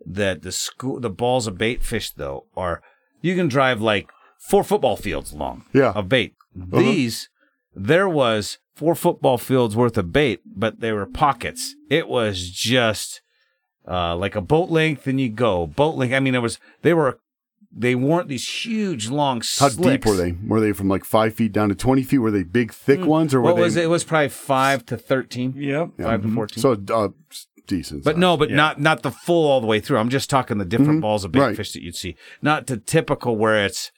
that 0.06 0.42
the 0.44 0.52
school 0.52 1.00
the 1.00 1.10
balls 1.10 1.46
of 1.48 1.58
bait 1.58 1.84
fish 1.84 2.12
though 2.12 2.46
are 2.56 2.82
you 3.22 3.36
can 3.36 3.48
drive 3.48 3.82
like 3.82 4.10
four 4.40 4.64
football 4.64 4.96
fields 4.96 5.34
long 5.34 5.66
Yeah. 5.74 5.90
Uh-huh. 5.90 6.00
of 6.00 6.10
bait. 6.10 6.34
These 6.56 7.30
there 7.76 8.08
was 8.10 8.60
four 8.76 8.96
football 8.96 9.38
fields 9.38 9.76
worth 9.76 9.98
of 9.98 10.12
bait, 10.14 10.40
but 10.46 10.80
they 10.80 10.92
were 10.94 11.06
pockets. 11.06 11.76
It 11.90 12.08
was 12.08 12.50
just 12.50 13.22
uh, 13.88 14.16
like 14.16 14.36
a 14.36 14.42
boat 14.42 14.70
length, 14.70 15.08
and 15.08 15.20
you 15.20 15.30
go 15.30 15.68
boat 15.68 15.96
length. 15.96 16.14
I 16.14 16.20
mean, 16.20 16.34
there 16.34 16.42
was 16.42 16.60
they 16.82 16.94
were 16.94 17.20
they 17.72 17.96
weren't 17.96 18.28
these 18.28 18.48
huge 18.66 19.10
long. 19.10 19.42
How 19.60 19.70
deep 19.70 20.06
were 20.06 20.16
they? 20.16 20.36
Were 20.46 20.60
they 20.60 20.74
from 20.74 20.88
like 20.90 21.06
five 21.06 21.34
feet 21.36 21.52
down 21.52 21.70
to 21.70 21.76
twenty 21.76 22.04
feet? 22.04 22.18
Were 22.20 22.32
they 22.32 22.44
big, 22.44 22.74
thick 22.74 23.06
ones, 23.06 23.34
or 23.34 23.40
were 23.42 23.52
What 23.52 23.56
they? 23.58 23.62
was 23.64 23.76
it? 23.78 23.84
It 23.86 23.88
was 23.88 24.04
probably 24.04 24.30
five 24.30 24.86
to 24.88 24.98
thirteen. 24.98 25.54
Yep. 25.56 25.90
Yeah. 25.98 26.06
Five 26.06 26.22
to 26.24 26.30
fourteen. 26.34 26.62
So 26.62 26.78
uh, 26.92 27.10
decent. 27.68 28.04
But 28.04 28.16
size. 28.16 28.20
no, 28.20 28.38
but 28.38 28.50
not 28.52 28.80
not 28.80 29.04
the 29.04 29.12
full 29.12 29.48
all 29.48 29.62
the 29.62 29.68
way 29.68 29.80
through. 29.80 29.98
I'm 30.00 30.10
just 30.10 30.30
talking 30.30 30.58
the 30.58 30.66
different 30.66 31.02
balls 31.02 31.24
of 31.24 31.32
big 31.32 31.42
Right. 31.42 31.56
fish 31.56 31.72
that 31.74 31.84
you'd 31.84 31.96
see. 31.96 32.16
Not 32.42 32.68
the 32.68 32.78
typical 32.78 33.36
where 33.38 33.64
it's. 33.66 33.92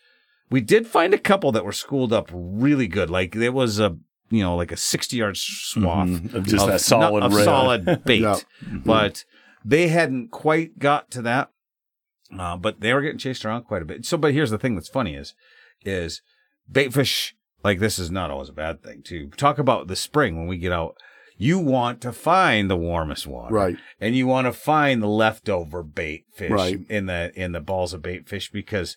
We 0.50 0.60
did 0.60 0.86
find 0.86 1.14
a 1.14 1.18
couple 1.18 1.54
that 1.54 1.64
were 1.64 1.72
schooled 1.72 2.12
up 2.12 2.30
really 2.34 2.88
good. 2.88 3.10
Like 3.10 3.36
it 3.38 3.52
was 3.52 3.80
a 3.80 3.98
you 4.30 4.44
know 4.44 4.56
like 4.58 4.74
a 4.74 4.78
60 4.78 5.16
yard 5.16 5.38
swath 5.38 6.10
Mhm. 6.10 6.34
Of 6.34 6.46
just 6.46 6.68
that 6.68 6.82
solid 6.82 7.22
not- 7.22 7.28
of 7.32 7.36
red. 7.36 7.46
solid 7.46 8.04
bait, 8.06 8.20
Yeah. 8.22 8.36
but 8.84 9.24
they 9.64 9.88
hadn't 9.90 10.32
quite 10.32 10.80
got 10.80 11.12
to 11.12 11.22
that. 11.24 11.52
Uh, 12.38 12.56
but 12.56 12.80
they 12.80 12.94
were 12.94 13.02
getting 13.02 13.18
chased 13.18 13.44
around 13.44 13.64
quite 13.64 13.82
a 13.82 13.86
bit. 13.86 14.06
So, 14.06 14.18
but 14.18 14.34
here's 14.34 14.52
the 14.52 14.58
thing 14.58 14.76
that's 14.76 14.88
funny 14.88 15.16
is, 15.16 15.34
is 15.84 16.22
bait 16.72 16.94
fish 16.94 17.36
like 17.64 17.80
this 17.80 18.00
is 18.00 18.10
not 18.10 18.32
always 18.32 18.50
a 18.50 18.54
bad 18.54 18.82
thing 18.82 19.02
too. 19.04 19.30
Talk 19.38 19.60
about 19.60 19.88
the 19.88 19.96
spring 19.96 20.38
when 20.38 20.48
we 20.48 20.58
get 20.58 20.72
out. 20.72 20.96
You 21.38 21.60
want 21.60 22.02
to 22.02 22.12
find 22.14 22.70
the 22.70 22.78
warmest 22.78 23.26
water, 23.28 23.54
Right. 23.54 23.78
And 24.00 24.16
you 24.16 24.28
want 24.28 24.46
to 24.46 24.54
find 24.54 25.02
the 25.02 25.08
leftover 25.08 25.82
bait 25.84 26.26
fish 26.36 26.52
Right. 26.52 26.80
in 26.88 27.08
the 27.08 27.32
in 27.36 27.52
the 27.52 27.60
balls 27.60 27.94
of 27.94 28.02
bait 28.02 28.30
fish 28.30 28.52
because 28.52 28.96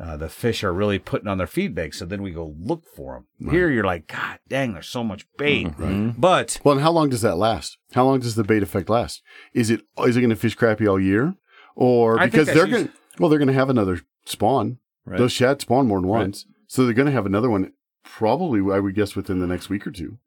uh, 0.00 0.16
the 0.16 0.28
fish 0.28 0.64
are 0.64 0.72
really 0.72 0.98
putting 0.98 1.28
on 1.28 1.36
their 1.38 1.46
feed 1.46 1.74
bags. 1.74 1.98
So 1.98 2.06
then 2.06 2.22
we 2.22 2.30
go 2.30 2.54
look 2.58 2.84
for 2.96 3.24
them. 3.38 3.50
Here 3.50 3.70
you're 3.70 3.84
like, 3.84 4.06
God 4.06 4.38
dang, 4.48 4.72
there's 4.72 4.88
so 4.88 5.04
much 5.04 5.26
bait. 5.36 5.66
Mm-hmm. 5.66 6.18
But 6.18 6.58
Well, 6.64 6.72
and 6.76 6.82
how 6.82 6.90
long 6.92 7.10
does 7.10 7.22
that 7.22 7.36
last? 7.36 7.76
How 7.92 8.04
long 8.04 8.20
does 8.20 8.34
the 8.34 8.44
bait 8.44 8.62
effect 8.62 8.88
last? 8.88 9.22
Is 9.52 9.68
it 9.70 9.82
is 9.98 10.16
it 10.16 10.20
going 10.20 10.30
to 10.30 10.36
fish 10.36 10.54
crappy 10.54 10.86
all 10.88 10.98
year, 11.00 11.34
or 11.76 12.18
I 12.18 12.26
because 12.26 12.46
they're 12.46 12.66
usually- 12.66 12.84
going 12.84 12.92
well 13.18 13.28
they're 13.28 13.38
going 13.38 13.48
to 13.48 13.54
have 13.54 13.70
another 13.70 14.00
spawn. 14.24 14.78
Right. 15.04 15.18
Those 15.18 15.32
shad 15.32 15.60
spawn 15.60 15.86
more 15.86 16.00
than 16.00 16.08
Right. 16.10 16.20
once, 16.20 16.46
so 16.66 16.84
they're 16.84 16.94
going 16.94 17.06
to 17.06 17.12
have 17.12 17.26
another 17.26 17.50
one. 17.50 17.72
Probably, 18.04 18.60
I 18.74 18.80
would 18.80 18.94
guess 18.94 19.14
within 19.14 19.38
the 19.40 19.46
next 19.46 19.68
week 19.68 19.86
or 19.86 19.90
two. 19.90 20.18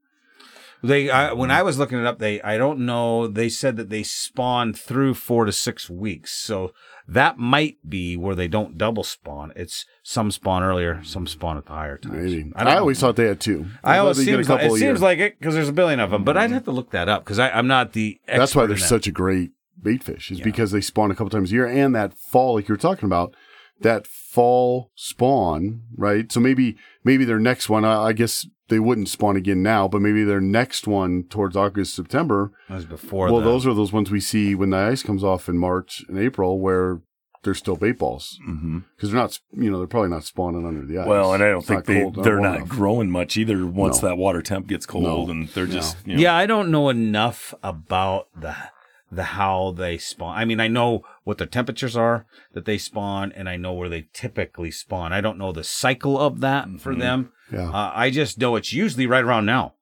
They 0.83 1.09
I, 1.09 1.31
when 1.31 1.49
I 1.49 1.63
was 1.63 1.79
looking 1.79 1.97
it 1.97 2.05
up, 2.05 2.19
they 2.19 2.41
I 2.41 2.57
don't 2.57 2.79
know. 2.79 3.27
They 3.27 3.47
said 3.47 3.77
that 3.77 3.89
they 3.89 4.03
spawn 4.03 4.73
through 4.73 5.13
four 5.13 5.45
to 5.45 5.51
six 5.53 5.89
weeks, 5.89 6.33
so 6.33 6.73
that 7.07 7.37
might 7.37 7.77
be 7.87 8.17
where 8.17 8.35
they 8.35 8.49
don't 8.49 8.77
double 8.77 9.03
spawn. 9.03 9.53
It's 9.55 9.85
some 10.03 10.29
spawn 10.29 10.61
earlier, 10.61 11.01
some 11.03 11.25
spawn 11.25 11.57
at 11.57 11.65
the 11.65 11.71
higher 11.71 11.97
times. 11.97 12.33
Maybe. 12.33 12.51
I, 12.55 12.63
I, 12.63 12.77
always 12.77 12.99
thought 12.99 13.15
they 13.15 13.27
had 13.27 13.39
two. 13.39 13.67
I 13.81 13.97
always 13.97 14.17
they 14.17 14.25
get 14.25 14.35
seems 14.35 14.49
like, 14.49 14.61
it 14.61 14.69
year. 14.71 14.77
seems 14.77 15.01
like 15.01 15.19
it 15.19 15.39
because 15.39 15.53
there's 15.53 15.69
a 15.69 15.73
billion 15.73 16.01
of 16.01 16.11
them, 16.11 16.25
but 16.25 16.35
I'd 16.35 16.45
mm-hmm. 16.45 16.55
have 16.55 16.65
to 16.65 16.71
look 16.71 16.91
that 16.91 17.07
up 17.07 17.23
because 17.23 17.39
I'm 17.39 17.67
not 17.67 17.93
the. 17.93 18.19
that's 18.27 18.53
why 18.53 18.65
they're 18.65 18.75
that. 18.75 18.83
such 18.83 19.07
a 19.07 19.11
great 19.11 19.51
bait 19.81 20.03
fish 20.03 20.31
is 20.31 20.39
Yeah. 20.39 20.45
because 20.45 20.71
they 20.71 20.81
spawn 20.81 21.11
a 21.11 21.15
couple 21.15 21.29
times 21.29 21.51
a 21.51 21.55
year 21.55 21.67
and 21.67 21.93
that 21.95 22.13
fall 22.13 22.55
like 22.55 22.67
you 22.67 22.73
were 22.73 22.77
talking 22.77 23.05
about 23.05 23.35
that 23.81 24.07
fall 24.07 24.91
spawn 24.95 25.81
right 25.95 26.31
so 26.31 26.39
maybe 26.39 26.75
maybe 27.03 27.25
their 27.25 27.39
next 27.39 27.69
one 27.69 27.83
I, 27.85 28.05
I 28.05 28.13
guess 28.13 28.47
they 28.69 28.79
wouldn't 28.79 29.09
spawn 29.09 29.35
again 29.35 29.61
now 29.61 29.87
but 29.87 30.01
maybe 30.01 30.23
their 30.23 30.41
next 30.41 30.87
one 30.87 31.23
towards 31.29 31.55
august 31.55 31.93
september 31.95 32.51
That 32.69 32.75
was 32.75 32.85
before. 32.85 33.27
well 33.31 33.39
the, 33.41 33.45
those 33.45 33.65
are 33.67 33.73
those 33.73 33.91
ones 33.93 34.09
we 34.11 34.19
see 34.19 34.55
when 34.55 34.69
the 34.71 34.77
ice 34.77 35.03
comes 35.03 35.23
off 35.23 35.49
in 35.49 35.57
march 35.57 36.03
and 36.07 36.17
april 36.17 36.59
where 36.59 37.01
they're 37.43 37.53
still 37.53 37.75
bait 37.75 37.97
balls 37.99 38.39
Mm-hmm. 38.47 38.79
because 38.95 39.11
they're 39.11 39.19
not 39.21 39.37
you 39.51 39.69
know 39.69 39.77
they're 39.79 39.87
probably 39.87 40.09
not 40.11 40.23
spawning 40.23 40.65
under 40.65 40.85
the 40.85 40.99
ice 40.99 41.07
Well, 41.07 41.33
and 41.33 41.43
I 41.43 41.49
don't 41.49 41.57
It's 41.59 41.67
think 41.67 41.79
not 41.79 41.85
they 41.85 42.01
cold, 42.01 42.23
they're 42.23 42.39
not 42.39 42.55
enough. 42.57 42.69
growing 42.69 43.09
much 43.11 43.35
either. 43.35 43.65
Once 43.65 44.01
No. 44.01 44.07
that 44.09 44.15
water 44.15 44.41
temp 44.41 44.67
gets 44.67 44.85
cold, 44.85 45.03
No. 45.03 45.29
and 45.29 45.49
they're 45.49 45.65
No. 45.67 45.73
just 45.73 45.97
you 46.07 46.15
know, 46.15 46.21
Yeah, 46.21 46.35
I 46.35 46.45
don't 46.45 46.71
know 46.71 46.87
enough 46.89 47.53
about 47.61 48.27
the 48.39 48.55
the 49.11 49.23
how 49.23 49.73
they 49.77 49.97
spawn. 49.97 50.37
I 50.37 50.45
mean, 50.45 50.59
I 50.61 50.67
know 50.69 51.01
what 51.23 51.37
the 51.37 51.45
temperatures 51.45 51.95
are 51.95 52.25
that 52.53 52.65
they 52.65 52.77
spawn, 52.77 53.31
and 53.31 53.47
I 53.49 53.55
know 53.57 53.73
where 53.73 53.89
they 53.89 54.07
typically 54.13 54.71
spawn. 54.71 55.13
I 55.13 55.21
don't 55.21 55.37
know 55.37 55.51
the 55.51 55.63
cycle 55.63 56.19
of 56.19 56.39
that 56.41 56.67
for 56.79 56.93
them. 56.95 57.31
yeah 57.51 57.69
Uh, 57.69 57.91
I 57.95 58.09
just 58.09 58.37
know 58.39 58.55
it's 58.55 58.73
usually 58.73 59.07
right 59.07 59.23
around 59.23 59.45
now, 59.45 59.73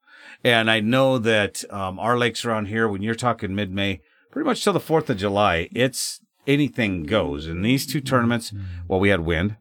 and 0.44 0.70
I 0.70 0.80
know 0.82 1.18
that 1.18 1.64
um, 1.72 2.00
our 2.00 2.18
lakes 2.18 2.46
around 2.46 2.66
here, 2.68 2.88
when 2.88 3.02
you're 3.02 3.16
talking 3.16 3.56
mid 3.56 3.72
May, 3.72 4.02
pretty 4.32 4.46
much 4.48 4.64
till 4.64 4.74
the 4.74 4.80
Fourth 4.80 5.10
of 5.10 5.18
July, 5.18 5.68
it's 5.74 6.20
anything 6.48 7.04
goes. 7.04 7.48
In 7.48 7.62
these 7.62 7.86
two 7.86 8.02
tournaments, 8.02 8.54
well, 8.88 9.00
we 9.00 9.10
had 9.10 9.22
wind. 9.22 9.58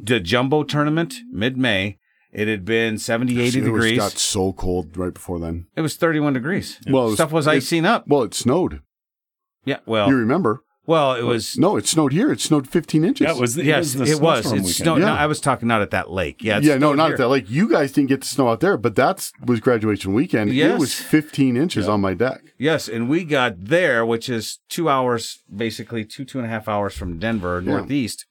The 0.00 0.20
jumbo 0.20 0.62
tournament 0.62 1.14
mid 1.30 1.56
May. 1.56 1.98
It 2.30 2.46
had 2.46 2.64
been 2.66 2.98
70, 2.98 3.40
80 3.40 3.40
it 3.40 3.62
was, 3.62 3.64
degrees. 3.64 3.98
got 3.98 4.12
so 4.12 4.52
cold 4.52 4.94
right 4.98 5.14
before 5.14 5.38
then 5.38 5.66
It 5.74 5.80
was 5.80 5.96
31 5.96 6.34
degrees. 6.34 6.78
well 6.86 7.04
it 7.04 7.06
was, 7.06 7.14
Stuff 7.14 7.32
was 7.32 7.46
it- 7.46 7.50
icing 7.50 7.86
up. 7.86 8.04
well 8.06 8.22
it 8.22 8.34
snowed 8.34 8.82
Yeah, 9.64 9.78
well, 9.86 10.08
you 10.10 10.16
remember 10.16 10.62
well, 10.88 11.14
it 11.14 11.22
was. 11.22 11.56
no 11.58 11.76
it 11.76 11.86
snowed 11.86 12.12
here 12.12 12.32
it 12.32 12.40
snowed 12.40 12.66
15 12.68 13.04
inches 13.04 13.24
yeah, 13.26 13.34
it 13.34 13.40
was. 13.40 13.56
yes, 13.56 13.94
it 13.94 14.00
was. 14.00 14.08
snowstorm 14.18 14.36
It's 14.38 14.50
weekend. 14.50 14.66
snow. 14.74 14.96
Yeah. 14.96 15.04
No, 15.06 15.12
I 15.12 15.26
was 15.26 15.38
talking 15.40 15.68
not 15.68 15.82
at 15.82 15.90
that 15.90 16.10
lake. 16.10 16.42
Yeah, 16.42 16.58
yeah, 16.60 16.78
no, 16.78 16.94
not 16.94 17.06
here. 17.06 17.14
at 17.14 17.18
that 17.18 17.28
lake. 17.28 17.44
You 17.48 17.68
guys 17.68 17.92
didn't 17.92 18.08
get 18.08 18.22
to 18.22 18.28
snow 18.28 18.48
out 18.48 18.60
there, 18.60 18.76
but 18.76 18.96
that 18.96 19.30
was 19.44 19.60
graduation 19.60 20.14
weekend. 20.14 20.50
It 20.50 20.78
was 20.78 20.94
15 20.94 21.56
inches 21.56 21.86
on 21.88 22.00
my 22.00 22.14
deck. 22.14 22.40
Yes, 22.58 22.88
and 22.88 23.08
we 23.08 23.22
got 23.24 23.66
there, 23.66 24.04
which 24.04 24.28
is 24.28 24.58
two 24.68 24.88
hours, 24.88 25.38
basically 25.54 26.04
two 26.04 26.24
two 26.24 26.38
and 26.38 26.46
a 26.46 26.50
half 26.50 26.66
hours 26.68 26.94
from 26.96 27.18
Denver, 27.18 27.60
Yeah. 27.64 27.70
northeast. 27.72 28.26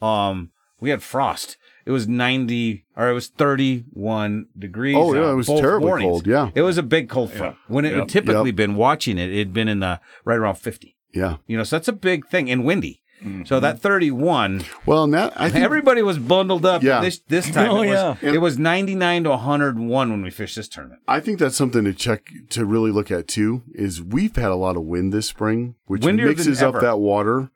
Um, 0.00 0.50
we 0.80 0.90
had 0.90 1.02
frost. 1.02 1.56
It 1.86 1.90
was 1.90 2.06
ninety, 2.06 2.84
or 2.96 3.08
it 3.08 3.14
was 3.14 3.28
thirty-one 3.28 4.46
degrees. 4.58 4.94
Oh, 4.98 5.14
yeah, 5.14 5.30
it 5.30 5.34
was 5.34 5.46
both 5.46 5.60
terribly 5.60 5.86
mornings. 5.88 6.10
cold, 6.10 6.26
yeah. 6.26 6.50
it 6.54 6.60
was 6.62 6.76
a 6.76 6.82
big 6.82 7.08
cold 7.08 7.32
front. 7.32 7.56
When 7.66 7.86
it 7.86 7.92
Yeah. 7.92 8.00
had 8.00 8.08
typically 8.10 8.50
Yep. 8.50 8.56
been 8.56 8.74
watching 8.76 9.16
it, 9.16 9.30
it 9.30 9.38
had 9.38 9.52
been 9.54 9.68
in 9.68 9.80
the 9.80 9.98
right 10.26 10.36
around 10.38 10.56
fifty. 10.56 10.96
Yeah. 11.12 11.36
You 11.46 11.56
know, 11.56 11.64
so 11.64 11.76
that's 11.76 11.88
a 11.88 11.92
big 11.92 12.26
thing 12.28 12.50
and 12.50 12.64
windy. 12.64 13.02
Mm-hmm. 13.22 13.44
So 13.46 13.58
that 13.58 13.80
thirty-one, 13.80 14.64
Well, 14.86 15.02
and 15.02 15.12
that 15.12 15.32
I 15.40 15.50
think 15.50 15.64
everybody 15.64 16.02
was 16.02 16.18
bundled 16.18 16.64
up. 16.64 16.84
Yeah. 16.84 17.00
This 17.00 17.18
this 17.26 17.50
time, 17.52 17.70
Oh, 17.70 17.82
it 17.82 17.88
was, 17.88 18.16
yeah. 18.22 18.32
it 18.34 18.38
was 18.40 18.58
ninety-nine 18.60 19.24
to 19.24 19.30
one 19.30 19.38
hundred 19.40 19.74
and 19.76 19.88
one 19.88 20.10
when 20.12 20.22
we 20.22 20.30
fished 20.30 20.54
this 20.54 20.68
tournament. 20.68 21.02
I 21.08 21.18
think 21.18 21.40
that's 21.40 21.56
something 21.56 21.82
to 21.84 21.92
check 21.92 22.30
to 22.50 22.64
really 22.64 22.92
look 22.92 23.10
at 23.10 23.26
too. 23.26 23.64
Is 23.72 24.00
we've 24.00 24.36
had 24.36 24.50
a 24.52 24.54
lot 24.54 24.76
of 24.76 24.84
wind 24.84 25.12
this 25.12 25.26
spring, 25.26 25.74
which 25.86 26.04
Windier 26.04 26.28
mixes 26.28 26.62
up 26.62 26.80
that 26.80 27.00
water 27.00 27.50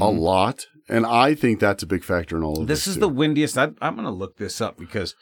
a 0.00 0.08
lot, 0.10 0.64
and 0.88 1.04
I 1.04 1.34
think 1.34 1.60
that's 1.60 1.82
a 1.82 1.86
big 1.86 2.02
factor 2.02 2.38
in 2.38 2.42
all 2.42 2.62
of 2.62 2.66
this. 2.66 2.78
This 2.78 2.86
is 2.86 2.94
too. 2.94 3.00
the 3.00 3.08
windiest. 3.10 3.58
I, 3.58 3.72
I'm 3.82 3.96
going 3.96 4.06
to 4.06 4.10
look 4.10 4.38
this 4.38 4.62
up 4.62 4.78
because 4.78 5.14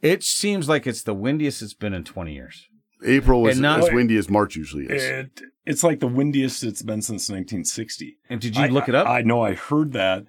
it 0.00 0.22
seems 0.22 0.66
like 0.66 0.86
it's 0.86 1.02
the 1.02 1.12
windiest 1.12 1.60
it's 1.60 1.74
been 1.74 1.92
in 1.92 2.04
20 2.04 2.32
years. 2.32 2.68
April 3.04 3.42
was 3.42 3.60
not- 3.60 3.80
as 3.80 3.92
windy 3.92 4.16
as 4.16 4.30
March 4.30 4.56
usually 4.56 4.86
is. 4.86 5.02
It, 5.02 5.42
it's 5.66 5.82
like 5.84 6.00
the 6.00 6.06
windiest 6.06 6.62
it's 6.64 6.82
been 6.82 7.02
since 7.02 7.28
1960. 7.28 8.16
And 8.30 8.40
did 8.40 8.56
you 8.56 8.62
I- 8.64 8.68
look 8.68 8.88
it 8.88 8.94
up? 8.94 9.06
I 9.06 9.22
know. 9.22 9.42
I 9.42 9.54
heard 9.54 9.92
that 9.92 10.24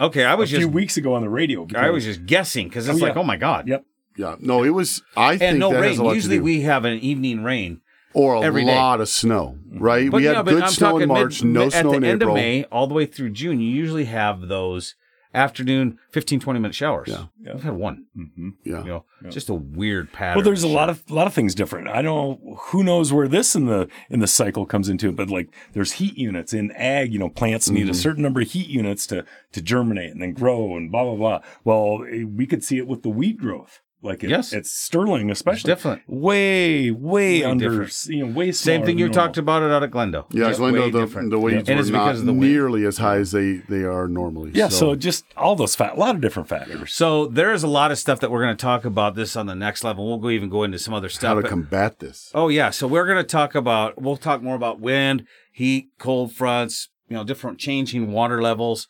okay, 0.00 0.24
I 0.24 0.34
was 0.34 0.50
a 0.50 0.52
just 0.52 0.60
few 0.60 0.68
weeks 0.68 0.96
ago 0.96 1.14
on 1.14 1.22
the 1.22 1.28
radio. 1.30 1.66
I 1.74 1.90
was 1.90 2.04
just 2.04 2.26
guessing 2.26 2.68
because 2.68 2.88
it's 2.88 3.00
Oh, 3.00 3.04
like, 3.04 3.14
yeah. 3.14 3.20
oh 3.20 3.24
my 3.24 3.36
god. 3.36 3.66
Yep. 3.68 3.84
yeah, 4.16 4.36
no, 4.38 4.62
it 4.62 4.70
was. 4.70 5.02
I 5.16 5.36
think 5.38 5.50
And 5.50 5.58
no 5.58 5.72
that 5.72 5.80
rain. 5.80 5.90
has 5.90 5.98
a 5.98 6.04
lot 6.04 6.14
Usually 6.14 6.36
to 6.36 6.40
do. 6.40 6.44
we 6.44 6.60
have 6.62 6.84
an 6.84 6.98
evening 7.00 7.42
rain. 7.42 7.80
or 8.12 8.34
a 8.34 8.40
every 8.42 8.64
day. 8.64 8.74
lot 8.74 9.00
of 9.00 9.08
snow, 9.08 9.56
right? 9.72 10.10
But 10.10 10.18
we 10.18 10.24
yeah, 10.24 10.34
had 10.36 10.44
but 10.44 10.50
good 10.52 10.62
I'm 10.64 10.70
snow 10.70 10.86
talking 10.90 11.02
in 11.02 11.08
March, 11.08 11.42
mid, 11.42 11.52
no 11.52 11.60
mid- 11.64 11.72
snow 11.72 11.90
at 11.90 11.96
in 11.96 12.02
the 12.02 12.08
end 12.08 12.22
April. 12.22 12.34
of 12.36 12.40
May 12.42 12.64
all 12.64 12.86
the 12.86 12.94
way 12.94 13.06
through 13.06 13.30
June. 13.30 13.60
You 13.60 13.70
usually 13.70 14.04
have 14.06 14.48
those 14.48 14.94
afternoon 15.34 15.98
15 16.10 16.40
20 16.40 16.60
minute 16.60 16.74
showers. 16.74 17.08
Yeah. 17.08 17.26
Yeah. 17.42 17.54
We've 17.54 17.62
had 17.62 17.74
one. 17.74 18.06
hmm 18.14 18.50
Yeah, 18.64 18.82
You 18.82 18.88
know, 18.88 19.04
just 19.30 19.48
a 19.48 19.54
weird 19.54 20.12
pattern. 20.12 20.36
Well, 20.36 20.44
there's 20.44 20.62
a 20.62 20.68
lot 20.68 20.90
of 20.90 21.08
lot 21.10 21.26
of 21.26 21.34
things 21.34 21.54
different. 21.54 21.88
I 21.88 22.02
don't. 22.02 22.40
Who 22.70 22.82
knows 22.82 23.12
where 23.12 23.28
this 23.28 23.54
in 23.54 23.66
the 23.66 23.88
in 24.08 24.20
the 24.20 24.26
cycle 24.26 24.66
comes 24.66 24.88
into 24.88 25.08
it? 25.08 25.16
But 25.16 25.30
like, 25.30 25.48
there's 25.72 25.92
heat 25.92 26.16
units 26.18 26.52
in 26.52 26.70
ag. 26.72 27.12
You 27.12 27.18
know, 27.18 27.28
plants 27.28 27.68
need 27.70 27.82
Mm-hmm. 27.82 27.90
a 27.90 27.94
certain 27.94 28.22
number 28.22 28.40
of 28.40 28.50
heat 28.50 28.68
units 28.68 29.06
to 29.08 29.24
to 29.52 29.62
germinate 29.62 30.10
and 30.12 30.20
then 30.22 30.32
grow 30.32 30.76
and 30.76 30.90
blah 30.90 31.04
blah 31.04 31.14
blah. 31.16 31.40
Well, 31.64 32.04
eh, 32.10 32.24
we 32.24 32.46
could 32.46 32.64
see 32.64 32.78
it 32.78 32.86
with 32.86 33.02
the 33.02 33.10
wheat 33.10 33.38
growth. 33.38 33.80
Like, 34.02 34.24
it, 34.24 34.30
Yes. 34.30 34.54
it's 34.54 34.70
sterling, 34.70 35.30
especially 35.30 35.68
different. 35.70 36.00
way 36.06 36.90
way, 36.90 37.40
Way 37.40 37.44
under. 37.44 37.68
different. 37.68 38.06
You 38.06 38.26
know, 38.26 38.32
way 38.32 38.52
Same 38.52 38.76
smaller 38.80 38.86
thing 38.86 38.98
you 38.98 39.04
than 39.06 39.12
talked 39.12 39.36
about 39.36 39.62
it 39.62 39.70
out 39.70 39.82
at 39.82 39.90
Glendale. 39.90 40.26
yeah. 40.30 40.46
Just 40.48 40.58
Glendale, 40.58 40.84
way 40.84 40.90
the, 40.90 41.00
different. 41.00 41.30
the 41.30 41.38
weeds 41.38 41.68
And 41.68 41.76
were 41.76 41.80
it's 41.82 41.90
not 41.90 42.14
the 42.16 42.32
nearly 42.32 42.86
as 42.86 42.96
high 42.96 43.16
as 43.16 43.32
they 43.32 43.56
they 43.68 43.82
are 43.84 44.08
normally. 44.08 44.52
Yeah, 44.54 44.68
so, 44.68 44.94
just 44.94 45.24
all 45.36 45.54
those 45.54 45.76
fat, 45.76 45.96
a 45.96 46.00
lot 46.00 46.14
of 46.14 46.22
different 46.22 46.48
factors. 46.48 46.94
So 46.94 47.26
there's 47.26 47.62
a 47.62 47.68
lot 47.68 47.90
of 47.90 47.98
stuff 47.98 48.20
that 48.20 48.30
we're 48.30 48.42
going 48.42 48.56
to 48.56 48.62
talk 48.62 48.86
about 48.86 49.14
this 49.16 49.36
on 49.36 49.44
the 49.46 49.54
next 49.54 49.84
level. 49.84 50.06
We'll 50.08 50.18
go 50.18 50.30
even 50.30 50.48
go 50.48 50.62
into 50.62 50.78
some 50.78 50.94
other 50.94 51.08
stuff. 51.10 51.28
how 51.28 51.34
to 51.34 51.42
but- 51.42 51.50
combat 51.50 51.98
this? 51.98 52.30
oh 52.34 52.48
yeah, 52.48 52.70
so 52.70 52.86
we're 52.86 53.06
going 53.06 53.18
to 53.18 53.24
talk 53.24 53.54
about. 53.54 54.00
We'll 54.00 54.16
talk 54.16 54.42
more 54.42 54.56
about 54.56 54.80
wind, 54.80 55.26
heat, 55.52 55.88
cold 55.98 56.32
fronts. 56.32 56.88
You 57.08 57.16
know, 57.16 57.24
different 57.24 57.58
changing 57.58 58.12
water 58.12 58.40
levels. 58.40 58.86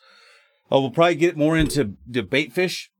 Oh, 0.71 0.81
we'll 0.83 0.91
probably 0.91 1.15
get 1.17 1.37
more 1.37 1.57
into 1.57 1.95
the 2.07 2.23
bait 2.23 2.53
fish. 2.53 2.91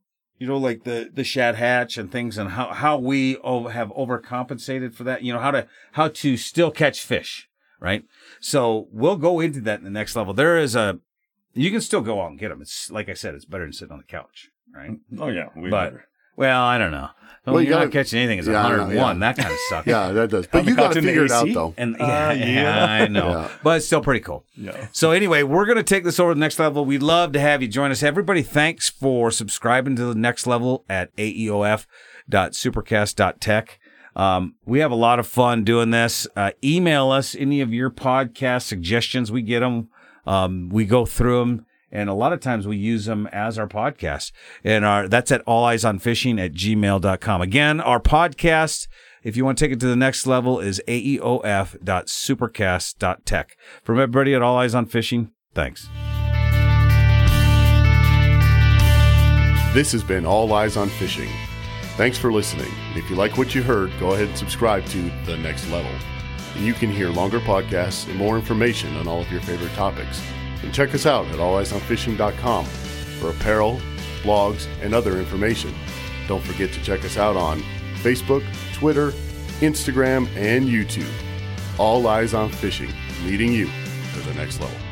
You 0.41 0.47
know, 0.49 0.57
like 0.57 0.83
the 0.85 1.11
the 1.13 1.23
shad 1.23 1.55
hatch 1.55 1.97
and 1.99 2.11
things, 2.11 2.37
and 2.39 2.51
how 2.51 2.73
how 2.73 2.97
we 2.99 3.37
o- 3.45 3.69
have 3.69 3.91
overcompensated 3.91 4.95
for 4.95 5.05
that. 5.05 5.23
You 5.23 5.33
know, 5.35 5.39
how 5.39 5.51
to 5.53 5.69
how 5.93 6.09
to 6.09 6.37
still 6.39 6.71
catch 6.71 7.03
fish, 7.03 7.49
right? 7.79 8.05
So 8.41 8.89
we'll 8.91 9.17
go 9.19 9.39
into 9.41 9.61
that 9.61 9.79
in 9.79 9.85
the 9.85 9.91
next 9.91 10.17
level. 10.17 10.33
There 10.35 10.57
is 10.59 10.75
a 10.75 10.99
you 11.53 11.71
can 11.71 11.81
still 11.83 12.01
go 12.01 12.23
out 12.23 12.31
and 12.31 12.39
get 12.39 12.49
them. 12.49 12.63
It's 12.63 12.91
like 12.91 13.09
I 13.11 13.15
said, 13.15 13.35
it's 13.35 13.45
better 13.45 13.65
than 13.65 13.75
sitting 13.75 13.93
on 13.93 13.99
the 13.99 14.05
couch, 14.05 14.49
right? 14.75 14.93
Oh 15.19 15.29
yeah, 15.29 15.49
we 15.55 15.69
But- 15.69 15.91
better. 15.91 16.07
Well, 16.37 16.63
I 16.63 16.79
don't 16.79 16.93
know. 16.93 17.09
Well, 17.47 17.55
Well, 17.55 17.63
you 17.63 17.71
you're 17.71 17.79
not 17.79 17.87
gotta- 17.87 18.05
catching 18.05 18.19
anything. 18.19 18.39
It's 18.41 18.49
Yeah, 18.49 18.63
101. 18.63 19.17
yeah. 19.17 19.21
That 19.33 19.37
kind 19.37 19.51
of 19.53 19.59
sucks. 19.71 19.87
Yeah, 19.87 20.13
that 20.13 20.29
does. 20.31 20.47
But 20.47 20.67
you 20.67 20.77
got 20.77 20.93
to 20.93 20.99
in 20.99 21.05
figure 21.05 21.25
it 21.25 21.31
out 21.31 21.49
though. 21.53 21.73
And 21.79 21.95
Uh, 21.97 22.05
yeah, 22.05 22.33
yeah, 22.33 22.47
yeah. 22.63 22.85
I 22.85 23.07
know. 23.09 23.29
Yeah. 23.31 23.49
But 23.63 23.79
it's 23.79 23.87
still 23.87 24.03
pretty 24.03 24.21
cool. 24.21 24.45
Yeah. 24.57 24.89
So 24.93 25.11
anyway, 25.13 25.43
we're 25.43 25.65
going 25.65 25.79
to 25.79 25.83
take 25.83 26.05
this 26.05 26.21
over 26.21 26.33
to 26.33 26.35
the 26.35 26.41
next 26.41 26.59
level. 26.59 26.85
We'd 26.85 27.03
love 27.03 27.33
to 27.33 27.41
have 27.41 27.63
you 27.63 27.69
join 27.69 27.91
us. 27.91 28.03
Everybody, 28.03 28.43
thanks 28.43 28.91
for 28.91 29.31
subscribing 29.31 29.97
to 29.97 30.05
the 30.05 30.15
next 30.15 30.47
level 30.47 30.85
at 30.89 31.15
aeof.supercast.tech. 31.17 33.79
Um, 34.17 34.55
we 34.67 34.81
have 34.81 34.91
a 34.91 34.95
lot 34.97 35.19
of 35.19 35.27
fun 35.27 35.65
doing 35.65 35.91
this. 35.91 36.27
Uh, 36.37 36.51
email 36.65 37.11
us 37.11 37.35
any 37.37 37.61
of 37.61 37.73
your 37.73 37.91
podcast 37.91 38.63
suggestions. 38.63 39.31
We 39.33 39.43
get 39.43 39.61
them. 39.61 39.89
Um, 40.27 40.69
we 40.69 40.85
go 40.85 41.07
through 41.07 41.39
them. 41.41 41.67
And 41.93 42.09
a 42.09 42.15
lot 42.15 42.33
of 42.33 42.41
times 42.41 42.67
we 42.67 42.77
use 42.77 43.05
them 43.07 43.27
as 43.29 43.59
our 43.59 43.67
podcast. 43.67 44.33
And 44.63 44.85
our 44.85 45.09
that's 45.09 45.33
at 45.33 45.41
all 45.43 45.65
eyes 45.65 45.85
on 45.85 45.99
fishing 45.99 46.39
at 46.39 46.53
gmail.com. 46.53 47.43
Again, 47.43 47.81
our 47.81 47.99
podcast, 48.01 48.87
if 49.23 49.37
you 49.37 49.45
want 49.45 49.59
to 49.59 49.65
take 49.65 49.73
it 49.73 49.81
to 49.81 49.87
the 49.87 49.97
next 49.97 50.27
level, 50.27 50.61
is 50.61 50.81
aeof.supercast.tech. 50.87 53.57
From 53.83 53.99
everybody 53.99 54.35
at 54.35 54.43
All 54.43 54.57
Eyes 54.57 54.75
on 54.75 54.87
Fishing, 54.87 55.33
thanks. 55.55 55.89
This 59.75 59.93
has 59.93 60.03
been 60.03 60.27
All 60.27 60.53
Eyes 60.53 60.77
on 60.77 60.89
Fishing. 60.89 61.29
Thanks 61.97 62.19
for 62.19 62.33
listening. 62.33 62.73
If 62.95 63.11
you 63.11 63.17
like 63.17 63.37
what 63.37 63.55
you 63.55 63.63
heard, 63.63 63.93
go 64.01 64.15
ahead 64.15 64.29
and 64.29 64.39
subscribe 64.39 64.87
to 64.87 65.11
The 65.27 65.37
Next 65.37 65.71
Level. 65.71 65.93
And 66.57 66.65
you 66.65 66.73
can 66.73 66.91
hear 66.91 67.11
longer 67.11 67.41
podcasts 67.41 68.09
and 68.09 68.17
more 68.17 68.37
information 68.37 68.97
on 68.97 69.07
all 69.07 69.21
of 69.21 69.31
your 69.31 69.43
favorite 69.43 69.75
topics. 69.75 70.23
And 70.63 70.75
check 70.75 70.95
us 70.95 71.07
out 71.07 71.27
at 71.27 71.37
alleyesonfishing.com 71.37 72.65
for 72.65 73.31
apparel, 73.31 73.81
blogs, 74.23 74.67
and 74.83 74.95
other 74.95 75.19
information. 75.19 75.75
Don't 76.29 76.43
forget 76.43 76.73
to 76.73 76.83
check 76.83 77.05
us 77.05 77.17
out 77.17 77.37
on 77.37 77.63
Facebook, 77.97 78.45
Twitter, 78.75 79.11
Instagram, 79.61 80.29
and 80.37 80.69
YouTube. 80.69 81.11
All 81.79 82.07
Eyes 82.07 82.35
on 82.35 82.51
Fishing, 82.51 82.93
leading 83.25 83.53
you 83.53 83.67
to 84.15 84.21
the 84.21 84.35
next 84.35 84.61
level. 84.61 84.90